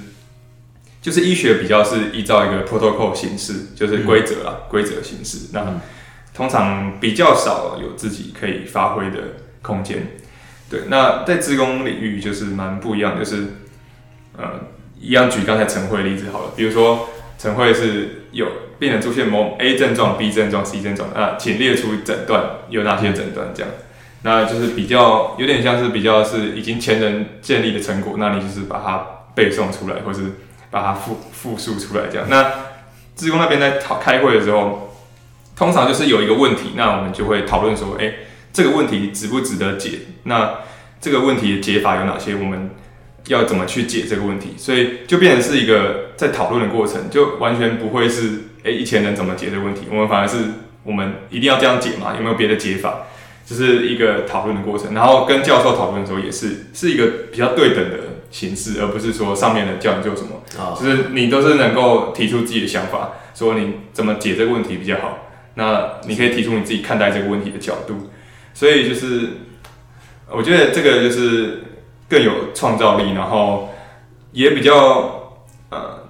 [1.01, 5.49] 就是医学比较是依照一个 protocol 形式，就是规则啦，规则形式。
[5.55, 5.81] 那
[6.35, 9.19] 通常比较少有自己可以发挥的
[9.63, 10.19] 空间。
[10.69, 13.47] 对，那在职工领域就是蛮不一样，就是
[14.37, 14.61] 呃，
[15.01, 18.47] 一样举刚才陈慧例子好了，比如说陈慧是有
[18.79, 23.73] 病人出现某 A 症状、B 症状、C 症状，那请列出诊断有哪些诊断这样，
[24.23, 30.21] 那就是比较有点像是比较是已经前人建立的成果，那你就是把它背诵出来，或是。
[30.71, 32.27] 把它复复述出来，这样。
[32.31, 32.53] 那
[33.17, 34.97] 志工那边在讨开会的时候，
[35.57, 38.13] 通常就是有一个问题，那我们就会讨论说，哎、
[38.53, 40.01] 这个问题值不值得解？
[40.25, 40.55] 那
[41.01, 42.35] 这个问题的解法有哪些？
[42.35, 42.71] 我们
[43.27, 44.55] 要怎么去解这个问题？
[44.57, 50.37] 所以就变成是一个在讨论的过程，就完全不会是哎、以前人怎么解这个问题，我们反而是
[50.83, 52.15] 我们一定要这样解嘛？
[52.17, 53.07] 有没有别的解法？
[53.47, 57.99] 就是一个讨论的过程，然后跟教授讨论的时候也是是一个比较对等的
[58.31, 65.19] 形式，而不是说上面的叫你做什么，啊、就是你都是能够提出自己的想法，说你怎么解这个问题比较好。
[65.55, 68.09] 那你可以提出你自己看待这个问题的角度，
[68.55, 69.31] 所以就是
[70.31, 71.65] 我觉得这个就是
[72.09, 73.75] 更有创造力，然后
[74.33, 75.35] 也比较
[75.71, 76.09] 呃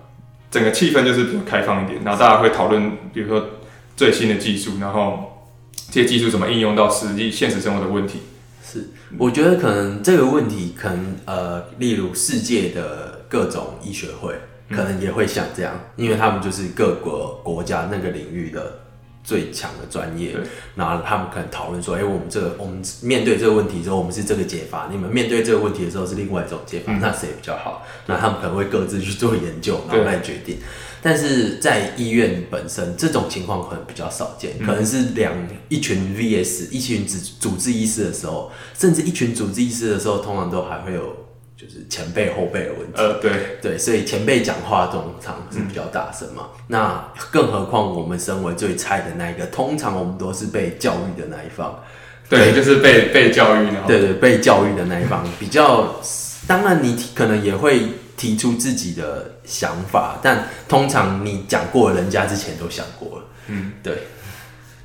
[0.51, 3.45] 整个气氛就是比较开放一点，然后大家会讨论，比如说
[3.97, 5.49] 最新的技术，然后
[5.91, 8.21] 这些技术怎么应用到实际现实生活的问题。
[9.11, 14.35] 是，我觉得可能这个问题，可能呃，例如世界的各种医学会，
[14.71, 18.81] 可能也会像这样，因为他们就是各国国家那个领域的
[19.23, 20.43] 最强的专业对，
[20.75, 27.87] 然后他们可能讨论说，哎、我们这个我们面对这个问题的时候，我们是这个解法，你们面对这个问题的时候是另外一种解法，那谁比较好？
[28.07, 30.59] 那他们可能会各自去做研究，然后来决定。
[31.03, 35.33] 但是在医院本身，这种情况可能比较少见，可能是两
[35.69, 41.17] 一群 VS 一群主主治医师的时候，甚至一群主治医师的时候，通常都还会有
[41.57, 42.95] 就是前辈后辈的问题。
[42.97, 43.33] 呃，对，
[43.63, 46.49] 对，所以前辈讲话通常是比较大声嘛。
[46.69, 51.83] 那更何况我们身为最菜的那一个，通常我们都是被教育的那一方。
[52.29, 56.01] 对，就是被被教育，对对，被教育的那一方比较，
[56.47, 57.89] 当然你可能也会
[58.21, 63.25] 提出自己的想法，但通常你讲过，人家之前都想过了。
[63.49, 63.95] 嗯，对，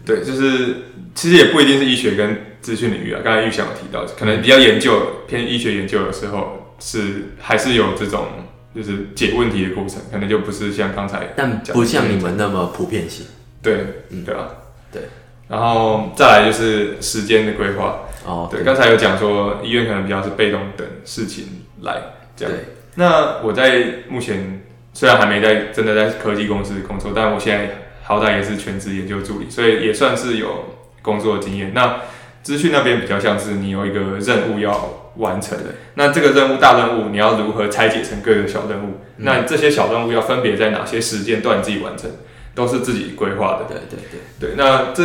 [0.06, 3.20] 对，就是其实也不一定是医学跟资讯领域啊。
[3.22, 8.26] 刚才玉祥有提到，可能比较研究偏医学研究的时候，是还是有这种
[8.74, 13.26] 就是解问题的过程，可能就不是像刚才但不像你们那么普遍性。
[13.62, 14.48] 对，嗯对啊，
[14.94, 15.02] 对。
[15.50, 22.02] 然后再来就是时间的规划，哦，对，刚才有讲说医院可能比较是被动等事情来
[22.38, 22.54] 这样。
[22.54, 24.62] 对，那我在目前
[24.94, 31.72] 虽然还没在真的在科技公司工作，但我现在好歹也是全职研究助理，所以也算是有工作经验。
[31.74, 32.02] 那
[32.42, 39.02] 资讯那边比较像是你有一个任务要完成的，那这个任务大任务你要如何拆解成各个小任务？
[39.18, 42.10] 那这些小任务要分别在哪些时间段自己完成，
[42.54, 43.66] 都是自己规划的。
[43.68, 44.00] 对对
[44.40, 45.04] 对，对，那这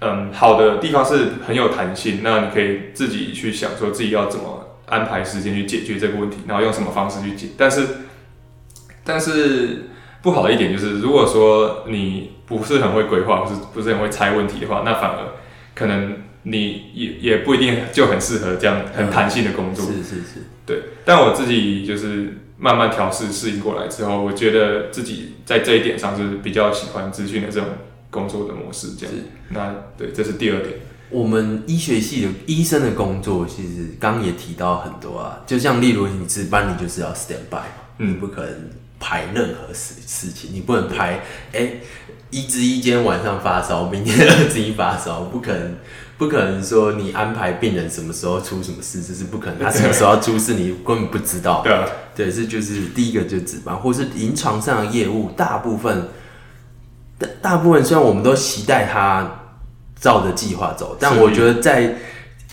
[0.00, 4.55] 嗯好的地方是很有弹性，那你可以自己去想说自己要怎么
[4.86, 7.48] 安排时间去解决这个问题，然后用什么方式去解。
[7.56, 7.86] 但是
[9.04, 9.90] 但是
[10.22, 15.18] 不好的一点就是，如果说你不是很会规划，不是不是很会猜问题的话，那反而
[15.74, 19.84] 可能你也也不一定就很适合这样很弹性的工作。
[19.84, 27.68] 是是是，对，但我自己就是慢慢调试适应过来之后，我觉得自己在这一点上是比较喜欢资讯的这种
[28.10, 28.92] 工作的模式。
[28.98, 29.14] 这样，
[29.50, 30.74] 那对，这是第二点。
[31.10, 38.52] 我们医学系的医生的工作，其实刚刚也提到很多啊，就像例如你值班，你就是要 stand by 嘛，嗯你不可能
[38.98, 41.20] 排任何事事情，你不能排，
[41.52, 41.70] 哎、
[42.30, 45.76] 一至一今天晚上发烧，明天二至一发烧，不可能，
[46.18, 51.62] 不可能说你安排病人什么时候出什么事，这是不可能，他什么时候要出事，你根本不知道。
[51.62, 51.86] 对啊，
[52.16, 56.08] 对，这就是第一个就值班，或是临床上的业务，大部分
[57.18, 59.30] 大大部分虽然我们都期待他
[60.00, 61.94] 照着计划走，但我觉得在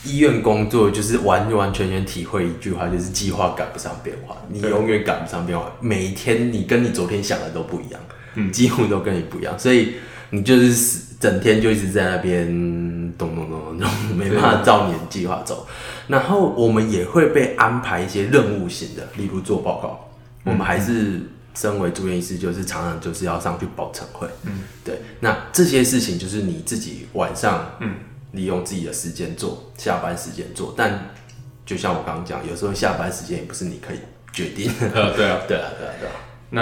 [0.06, 8.02] 医院工作就是完完全全体会一句话，就是计划赶不上变化，你永远赶不上变化，每一天你跟你昨天想的都不一样，
[8.36, 8.52] 嗯。
[8.52, 9.96] 几乎都跟你不一样，所以
[10.32, 12.46] 你就是整天就一直在那边
[13.18, 15.68] 咚咚咚咚咚，没办法照你的计划走。
[16.08, 20.10] 然后我们也会被安排一些任务型的，例如做报告，
[20.44, 21.22] 我们还是
[21.54, 24.28] 身为住院医师，就是常常就是要上去报晨会。
[24.44, 27.96] 嗯，对，那这些事情就是你自己晚上嗯
[28.32, 30.74] 利用自己的时间做，下班时间做。
[30.76, 31.14] 但
[31.66, 33.98] 就像我刚刚讲，有时候下班时间也不是你可以
[34.32, 34.90] 决定的。
[34.96, 35.40] 呃，对啊。
[35.48, 36.12] 对啊，对啊，对啊。
[36.50, 36.62] 那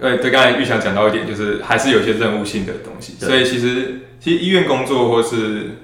[0.00, 5.78] 呃，对，刚才玉祥讲到一点，就是还是有一些任务性的东西，对所以其实其实医院工作或是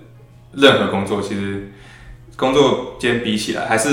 [0.52, 1.70] 任何工作，其实
[2.36, 3.88] 工作间比起来，还是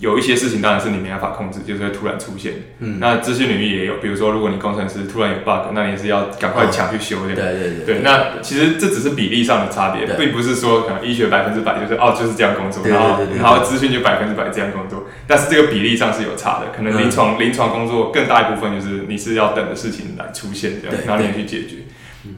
[0.00, 2.54] 有一些事情当然是你没办法控制，就是会突然出现。
[2.80, 7.34] 嗯那资讯领域也有，比如说如果你工程师突然有 bug，那你也是要赶快抢去修的。
[7.34, 21.76] 对对对对，那其实这只是比例上的差别，并不是说可能医学百分之百就是哦就是这样工作，对然后然后资讯就百分之百这样工作，但是这个比例上是有差的，可能临床、临床工作更大一部分就是你是要等的事情来出现这样，然后你去解决，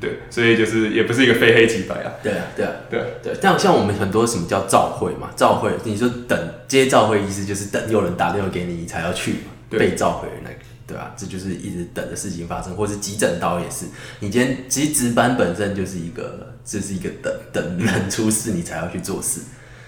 [0.00, 3.32] 对，所以就是也不是一个非黑即白啊，对啊，对啊，对对。
[3.40, 5.30] 但像我们很多什么叫召会嘛？
[5.36, 6.38] 召会，你说等
[6.68, 9.50] 接召回意思就是等有人打电话给你，你才要去嘛？
[9.70, 10.56] 被召回的那个
[10.86, 13.86] 对吧、这就是一直等的事情发生，或是急诊刀也是。
[14.20, 19.40] 你今天其实值班本身就是一个，这是一个等等人出事你才要去做事。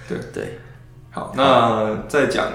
[0.09, 0.59] 对对，
[1.11, 2.51] 好，那再讲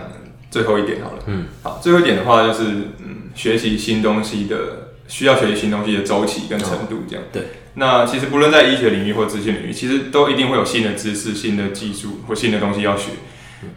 [0.49, 1.23] 最后一点好了。
[1.27, 2.63] 嗯，好，最后一点的话就是，
[2.97, 7.23] 嗯，学习新东西的需要学习新东西的周期跟程度这样。
[7.31, 7.43] 对，
[7.75, 13.11] 那其实不论在医学领域或资讯领域，其实都一定会有新的知识、新的技术或新的东西要学。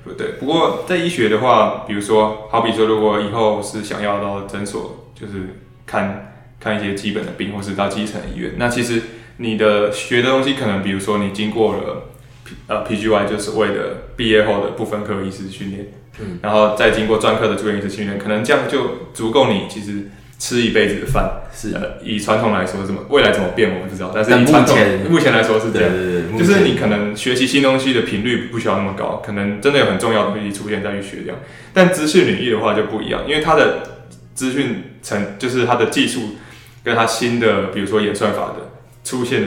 [0.03, 9.03] 不对，不过在医学的话，比如说，好比说，如果以后是想要到诊所，就是看看一些基本的病，或是到基层医院，那其实
[9.39, 12.05] 你的学的东西，可能比如说你经过了
[12.45, 20.11] P 呃 PGY，就是所谓的毕业后的部分科医师训练，嗯，然后再经过专科的住院医师训练，可能这样就足够你其实
[20.45, 21.41] 吃一辈子的饭。
[21.57, 25.91] 是呃，以传统来说，怎么未来怎么变我不知道，但是以传统前目前来说是这样。
[25.91, 31.41] 对对对，就是你可能学习新东西的频率不需要那么高，可能真的有很重要的东西出现再去学这样。
[31.73, 34.01] 但资讯领域的话就不一样，因为它的
[34.35, 36.37] 资讯层就是它的技术
[36.83, 38.73] 跟它新的，比如说演算法的
[39.05, 39.43] 出现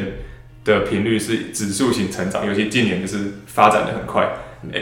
[0.63, 4.29] 的频率是指数型成长，尤其近年就是发展的很快，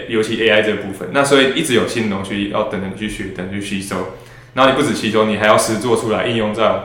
[0.07, 4.16] 尤其 AI 这部分，那所以一直有新的东西要等着你去学，等着去吸收。
[4.56, 6.80] 然后你不止吸收，你还要实做出来，应用在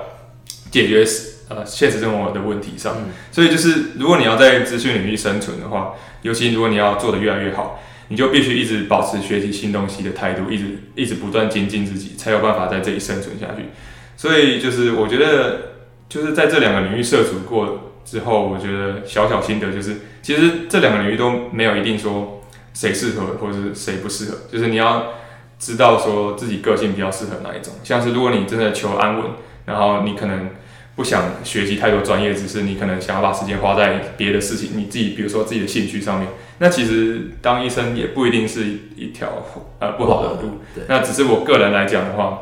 [0.70, 1.06] 解决
[1.48, 2.96] 呃现实生活的问题上。
[3.30, 10.64] 所以就是，如果你要在资讯领域生存的话，尤其如果你要做得越来越好，你就必须一直保持学习新东西的态度，一直
[10.96, 13.70] 一直不断精进自己，才有办法在这里生存下去。
[14.16, 15.76] 所以就是，我觉得
[16.08, 22.42] 就是在这两个领域涉足过之后，我觉得小小心得就是，其实这两个领域都没有一定说
[22.74, 25.06] 谁适合或者是谁不适合，就是你要
[25.60, 27.74] 知道说自己个性比较适合哪一种。
[27.84, 29.26] 像是如果你真的求安稳，
[29.66, 30.48] 然后你可能
[30.96, 38.64] 不想学习太多专业知识，你可能想要把时间花在别的事情，你自己比如说自己的兴趣上面，那其实当医生也不一定是
[38.96, 39.28] 一条
[39.78, 40.60] 呃不好的路。
[40.88, 42.38] 那只是我个人来讲的话，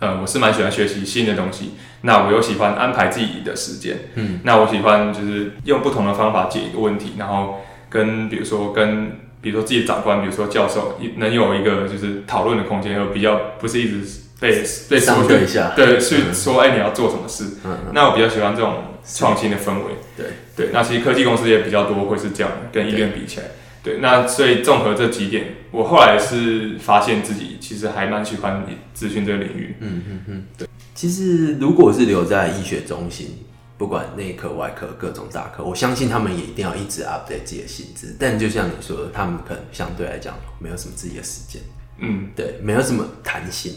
[0.00, 1.74] 呃，我是蛮喜欢学习新的东西。
[2.02, 14.00] 那我又喜欢安排自己的时间，嗯，那我喜欢就是用不同的方法解一个问题，然后跟比如说跟比如说自己的长官，比如说教授，能有一个就是讨论的空间，而比较不是一直
[14.40, 17.44] 被被相说对一下，对去说，哎、你要做什么事？
[17.62, 18.76] 嗯嗯，那我比较喜欢这种
[19.06, 19.92] 创新的氛围。
[20.16, 20.26] 对
[20.56, 23.46] 对，那其实科技公司也比较多，会是这样的，跟医院比起来。
[23.82, 28.64] 对，那所以综合这几点，我后来是发现自己其实还蛮喜欢
[28.94, 29.76] 资讯这个领域。
[29.80, 30.66] 嗯嗯嗯，对。
[30.94, 33.43] 其实如果是留在医学中心，
[33.76, 38.16] 不管内科、外科各种大科，我相信他们也一定要一直 update 自己的薪资。
[38.18, 41.60] 但就像你说的，他们可能相对来讲没有什么自己的时间，
[41.98, 43.74] 嗯，对，没有什么弹性，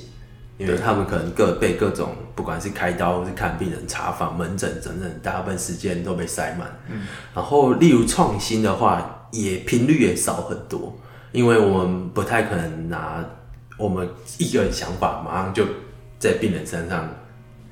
[0.57, 6.67] 因为他们可能各被各种不管是开刀是看病人、查房、门诊等等，大部分时间都被塞满。
[6.89, 10.95] 嗯，然后例如创新的话，也频率也少很多，
[11.31, 13.25] 因为我们不太可能拿
[13.77, 15.65] 我们一个想法马上就
[16.19, 17.09] 在病人身上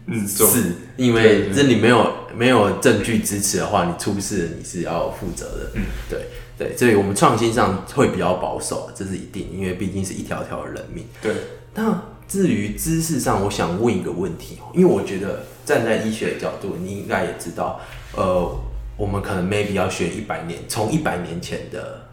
[0.08, 5.72] 嗯，是，因对为对这你没有没有证据支持的话，你出事了你是要负责的。
[5.76, 6.28] 嗯，对
[6.58, 11.06] 对，所以我们创新上会比较保守，这是一定，因为毕竟是一条条的人命。
[11.22, 11.34] 对，
[11.74, 17.82] 那至于知识上，我想问一个问题哦，因为我觉得站在医学的角度，你应该也知道，
[18.16, 18.60] 呃，
[18.98, 22.04] 我们可能 maybe 要学一百年，从一百年前的。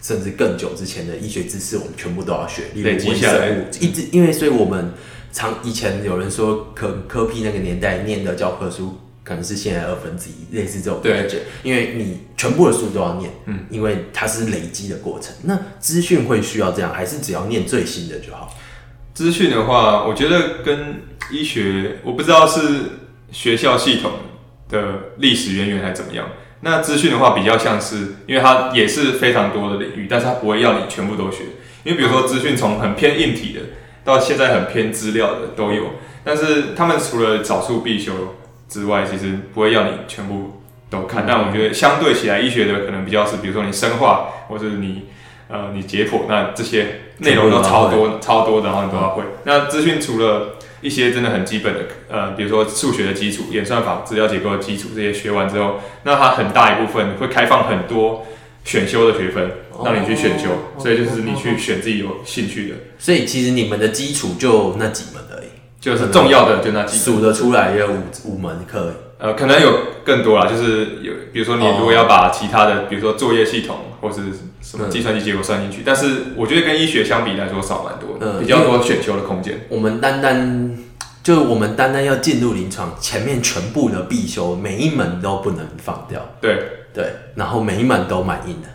[0.00, 4.92] 甚至更久之前的医学知识，我们全部都要学，例如微下来生物，一直因为所以我们
[5.38, 11.42] 常以前有人说科科批那个年代念的教科书，可能是现在二分之一，类似这种感觉。
[11.62, 15.32] 因为你全部的书都要念，嗯，因为它是累积的过程。
[15.44, 18.52] 那资讯会需要这样，还是只要念最新的就好？
[19.14, 22.60] 资讯的话，我觉得跟医学，我不知道是
[23.30, 24.10] 学校系统
[24.68, 26.28] 的历史渊源还是怎么样。
[26.62, 31.44] 那资讯的话，比较像是，因为它也是非常多的领域，但是它不会要你全部都学。
[31.84, 33.60] 因为比如说资讯从很偏硬体的，
[34.08, 35.82] 到现在很偏资料的都有，
[36.24, 38.36] 但是他们除了少数必修
[38.66, 41.26] 之外，其实不会要你全部都看。
[41.28, 45.08] 但我觉得相对起来，医学的可能比较是，比如说你生化，或者你
[45.48, 49.22] 呃你解剖，那这些内容都超多超多的，然后你都要会。
[49.44, 58.26] 那资讯除了一些真的很基本的，呃，比如说数学的基础、演算法、资料结构的基础这些学完之后，那它很大一部分会开放很多
[58.64, 59.50] 选修的学分，
[59.84, 60.48] 让你去选修。
[60.50, 65.48] 哦所以就是你去选自己有兴趣的，所以其实你们的基础就那几门而已，
[65.80, 67.04] 就是重要的就那几个。
[67.04, 68.92] 数得出来也有五五门课。
[69.18, 74.20] 呃，可能有更多啦，就是有，比如说你如果要把其他的，比如说作业系统或是
[74.62, 76.06] 什么嗯计算机结构算进去，但是
[76.36, 79.66] 我觉得跟医学相比来说少蛮多的，嗯比较多选修的空间。
[79.68, 80.78] 我们单单
[81.24, 86.56] 就我们单单要进入临床，前面全部的必修每一门都不能放掉，对
[86.94, 88.68] 对，然后每一门都满硬的。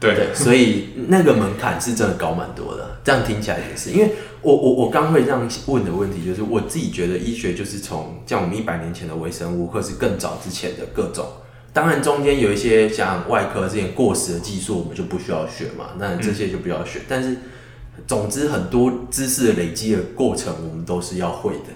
[0.00, 2.98] 对对，所以那个门槛是真的高蛮多的。
[3.02, 11.26] 这样听起来也是，因为我我我刚会这样问的问题，就是我自己觉得医学就是从像我们一百年前的微生物，或是更早之前的各种，
[11.72, 17.00] 当然中间有一些像外科这些过时的技术，我们就不需要学嘛，那这些就不要学。
[17.08, 17.36] 但是
[18.06, 21.70] 总之很多知识的累积的过程，我们都是要会的。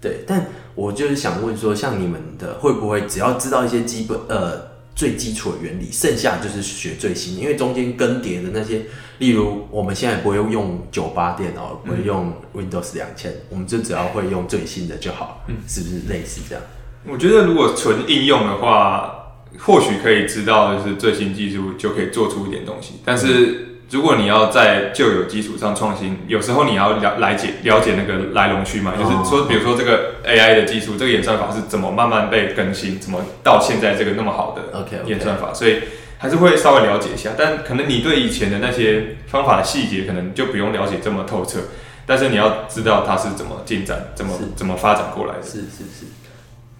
[0.00, 8.82] 对，但我就是想问说，像你们的会不会只要知道一些基本呃最基础的原理，剩下就是学最新，因为中间更迭的那些，
[9.18, 16.62] 例如我们现在不会用九八电脑，不会用 Windows 两千，我们就只要会用最新的就好，是不是类似这样？
[17.06, 23.68] 我觉得如果纯应用的话，或许可以知道就是最新技术就可以做出一点东西，但是。
[23.92, 35.80] 如果你要在旧有基础上创新，有时候你要了来解了解那个来龙去脉，就是说，比如说这个 AI 的技术，这个演算法是怎么慢慢被更新，怎么到现在这个那么好的演算法，所以
[36.16, 37.32] 还是会稍微了解一下。
[37.36, 41.58] 但可能你对以前的那些方法的细节，可能就不用了解这么透彻。
[42.06, 45.42] 但是你要知道它是怎么进展，怎么怎么发展过来的。
[45.42, 46.06] 是是是。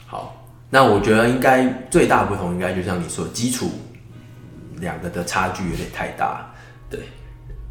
[0.07, 3.71] 好，那我觉得应该最大不同，应该就像你说，基础
[4.81, 6.49] 两个的差距有点太大。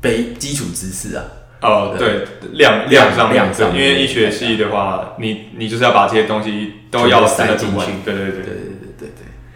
[0.02, 1.24] 对，背基础知识啊。
[1.62, 7.86] 哦，对，量量上量上，因为医学系的话，你你就是要把这些东西都要塞进去。
[8.04, 8.54] 对对对对对
[8.98, 9.10] 对对。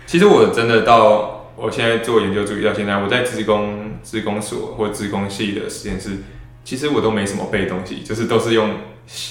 [0.05, 6.11] 其实我真的到我现在做研究助理到现在，我在职工职工所或职工系的实验室，
[6.63, 8.69] 其实我都没什么背东西，就是都是用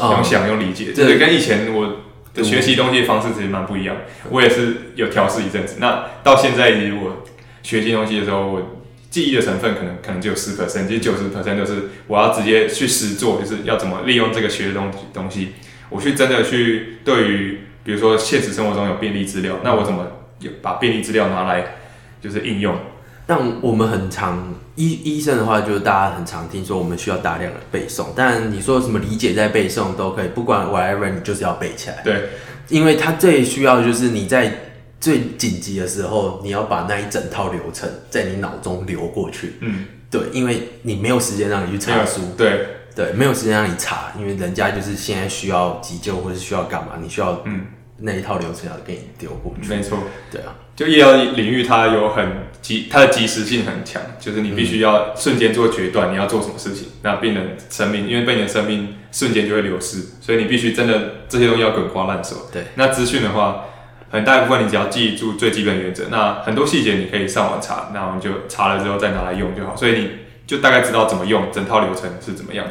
[0.01, 1.99] 用想用理解，就是跟以前我
[2.35, 3.95] 的学习东西方式其实蛮不一样。
[4.31, 7.23] 我也是有调试一阵子，那到现在我
[7.63, 8.81] 学习东西的时候，我。
[9.15, 15.51] 记忆的成分可能可能只有十 percent，其实九十 percent 就是我要直接去实做，就是要怎么利用这个学的东东西，
[15.89, 20.05] 我去真的去对于比如说现实生活中有便利资料，那我怎么
[20.41, 21.77] 有把便利资料拿来
[22.21, 22.77] 就是应用？
[23.25, 32.03] 但我们很常医医生的话，就是大家很常听说我们需要大量的背诵，但你说什么理解在背诵都可以，不管 whatever，你就是要背起来。
[32.03, 32.31] 对，
[32.69, 34.73] 因为它最需要的就是你在。
[35.01, 39.55] 最紧急的时候，你要把那一整套流程在你脑中流过去。
[39.61, 42.21] 嗯，对，因为你没有时间让你去查书。
[42.39, 47.67] 对对，没有时间让你查，因为人家就是现在需要急救或者需要干嘛，你需要嗯
[47.99, 49.69] 那一套流程要给你丢过去。
[49.69, 49.99] 没错，
[50.31, 52.27] 对啊，就医疗领域它有很
[52.63, 62.49] 及它的及时性很强，就是你必须要瞬间做决断，你要做什么事情，那病人生命因为被你的生命瞬间就会流失，所以你必须真的这些东西要滚瓜烂熟。
[62.53, 63.67] 对，那资讯的话。
[64.15, 69.75] 很大一部分你只要记住最基本原则，那很多细节你可以上网查，那我们就查了之后再拿来用就好。
[69.75, 70.11] 所以你
[70.47, 72.65] 就大概知道怎么用，整套流程是怎么样。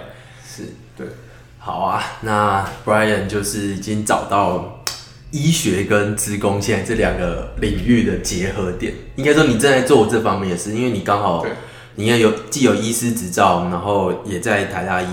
[0.48, 0.64] 是，
[0.96, 1.06] 对。
[1.60, 4.86] 好啊，那 Brian 就是已经找到
[5.32, 8.94] 医学跟职工现在这两个领域的结合点。
[9.18, 11.46] 应该说你正在做这方面也是，因为你刚好
[11.96, 15.08] 你也有既有医师执照，然后也在台大医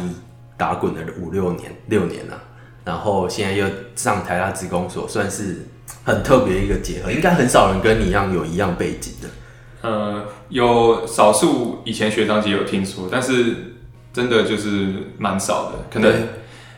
[0.56, 2.40] 打滚了五六年六年了，
[2.84, 3.66] 然后现在又
[3.96, 5.66] 上台大职工所，算是。
[6.10, 9.28] 很特别一个结合，应该很少人跟你一样有一样背景的。
[9.82, 13.74] 呃，有少数以前学长姐有听说，但是
[14.12, 15.86] 真的就是蛮少的。
[15.90, 16.12] 可能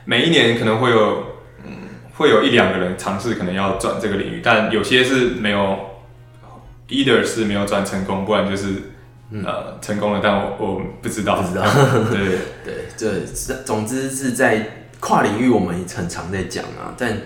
[0.05, 1.25] 每一年可能会有，
[1.65, 1.73] 嗯，
[2.15, 5.77] 会有一两个人尝试，可能要转这个领域，但有些是没有
[6.89, 8.93] ，either 是没有转成功，不然就是
[9.45, 11.65] 呃成功了，但我我不知道，不知道。
[12.13, 17.19] 对对，这总之是在跨领域，我们很常在讲啊，但。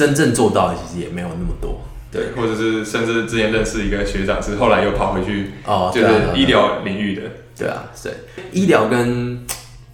[0.00, 1.78] 真正做到的其实也没有那么多，
[2.10, 7.22] 对，或者是甚至之前认识一个学长，是后来又跑回去哦，就是医疗领域的，
[7.54, 8.10] 对啊，对，
[8.50, 9.44] 医疗跟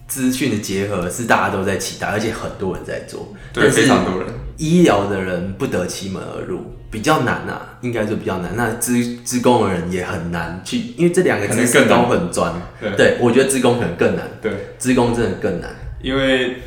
[0.06, 4.28] 资讯的结合是大家都在期待，而且很多人在做，对，非常多人。
[4.58, 8.52] 医疗的人不得其门而入，比较难啊，应该说比较难。
[8.54, 12.54] 那资资工的人也很难去，因为这两个知识都很专，
[12.96, 16.58] 对，我觉得资工可能更难，对，资工真的更难，因为。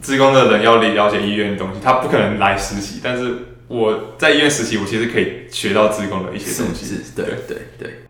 [0.00, 3.00] 职工的人要了解医院的东西，他不可能来实习。
[3.02, 3.34] 但是
[3.68, 6.86] 我在医院实习，我其实可以学到职工的一些东西。
[6.86, 8.00] 是，对，对，对。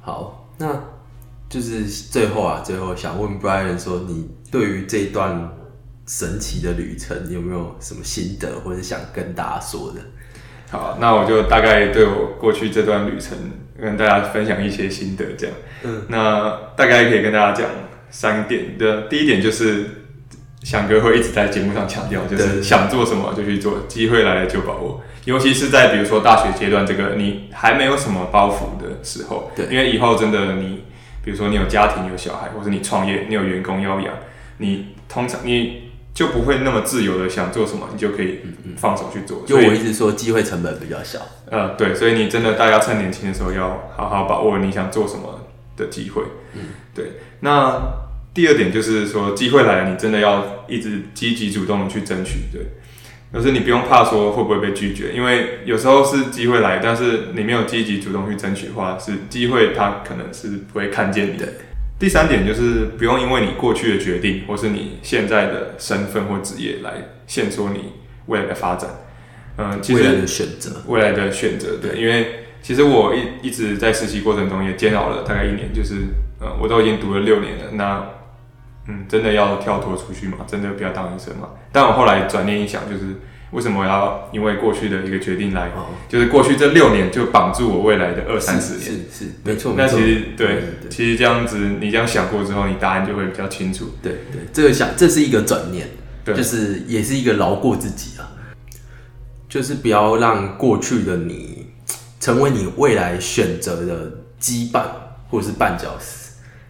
[0.00, 0.80] 好，那
[1.48, 5.50] 就是最后啊，最后想问 Brian 说，你对于这段
[6.06, 10.00] 神奇的旅程有没有什么心得，或者想跟大家说的？
[10.70, 13.36] 好，那我就大概对我过去这段旅程
[13.80, 15.56] 跟大家分享一些心得，这样。
[15.82, 17.68] 嗯，那大概可以跟大家讲
[18.10, 19.02] 三点的。
[19.08, 20.01] 第一点就是。
[20.64, 25.02] 翔哥会一直在节目上强调，就是想做什么就去做，机会来了就把握。
[25.24, 30.84] 尤其是在比如说大学阶段，这个你还没有什么包袱的时候，对，因为以后真的你，
[31.24, 34.14] 比如说你有家庭有小孩，或者你创业，你有员工要养，
[34.58, 38.40] 你通常你就不会那么自由的想做什么，你就可以
[38.76, 39.44] 放手去做。
[39.46, 41.20] 就我一直说，机会成本比较小。
[41.50, 45.46] 呃，对，所以你真的大家趁年轻的时候要好好把握你想做什么
[45.76, 46.22] 的机会。
[46.54, 46.62] 嗯，
[46.94, 47.12] 对。
[47.40, 47.80] 那
[48.34, 52.62] 第二点就是说，机会来了，你真的要一直积极主动的去争取，对。
[53.34, 61.48] 有时你不用怕说会不会被拒绝，因为有时候是机会来，但是你没有积极主动去争取的话，是机会它可能是不会看见你的。
[61.98, 66.92] 第三点就是不用因为你过去的决定，或是你现在的身份或职业来
[67.26, 67.92] 限缩你
[68.26, 68.90] 未来的发展。
[69.56, 75.94] 嗯，未来的选择，未来的选择，对，因为其实我一一直在实习过程中也煎熬了大概一年，就是
[76.40, 78.04] 呃，我都已经读了六年了，那
[78.88, 80.38] 嗯，真的要跳脱出去吗？
[80.46, 81.50] 真的不要当医生吗？
[81.70, 83.16] 但我后来转念一想，就是
[83.52, 85.70] 为什么要因为过去的一个决定来，
[86.08, 88.84] 就是过去这六年就绑住我未来的二三十年？
[88.84, 89.74] 是是，没错。
[89.76, 93.90] 那其实对，其实这样子你这样想过之后，你答案就会比较清楚。
[94.02, 95.86] 对对，这个想这是一个转念，
[96.24, 98.28] 就是也是一个饶过自己啊。
[99.48, 101.66] 就是不要让过去的你
[102.18, 104.10] 成为你未来选择的
[104.40, 104.82] 羁绊，
[105.28, 106.21] 或者是绊脚石，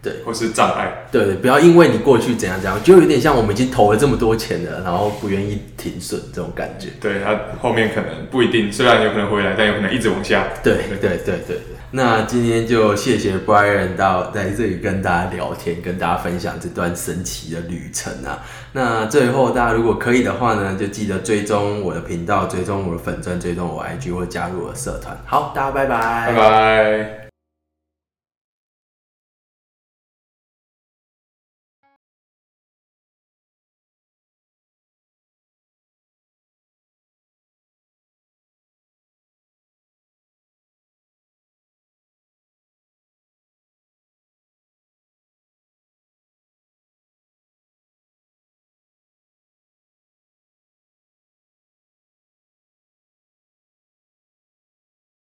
[0.03, 1.07] 对，或是障碍。
[1.11, 6.89] 对对，不要因为你过去怎样怎样，就有点像我们已经投了这么多钱了，然后不愿意停损这种感觉。
[6.99, 10.45] 对，它后面可能不一定，虽然有可能回来，但有可能一直往下。
[10.61, 11.57] 对，对，对，对。
[11.95, 18.41] 那今天就谢谢 Brian 到在这里跟大家聊天，跟大家分享这段神奇的旅程啊。
[18.71, 25.15] 那最后大家如果可以的话呢，就记得追踪我的频道，追踪我的粉钻，追踪我 IG 或加入我的社团。
[25.25, 27.22] 好，大家拜拜，拜拜。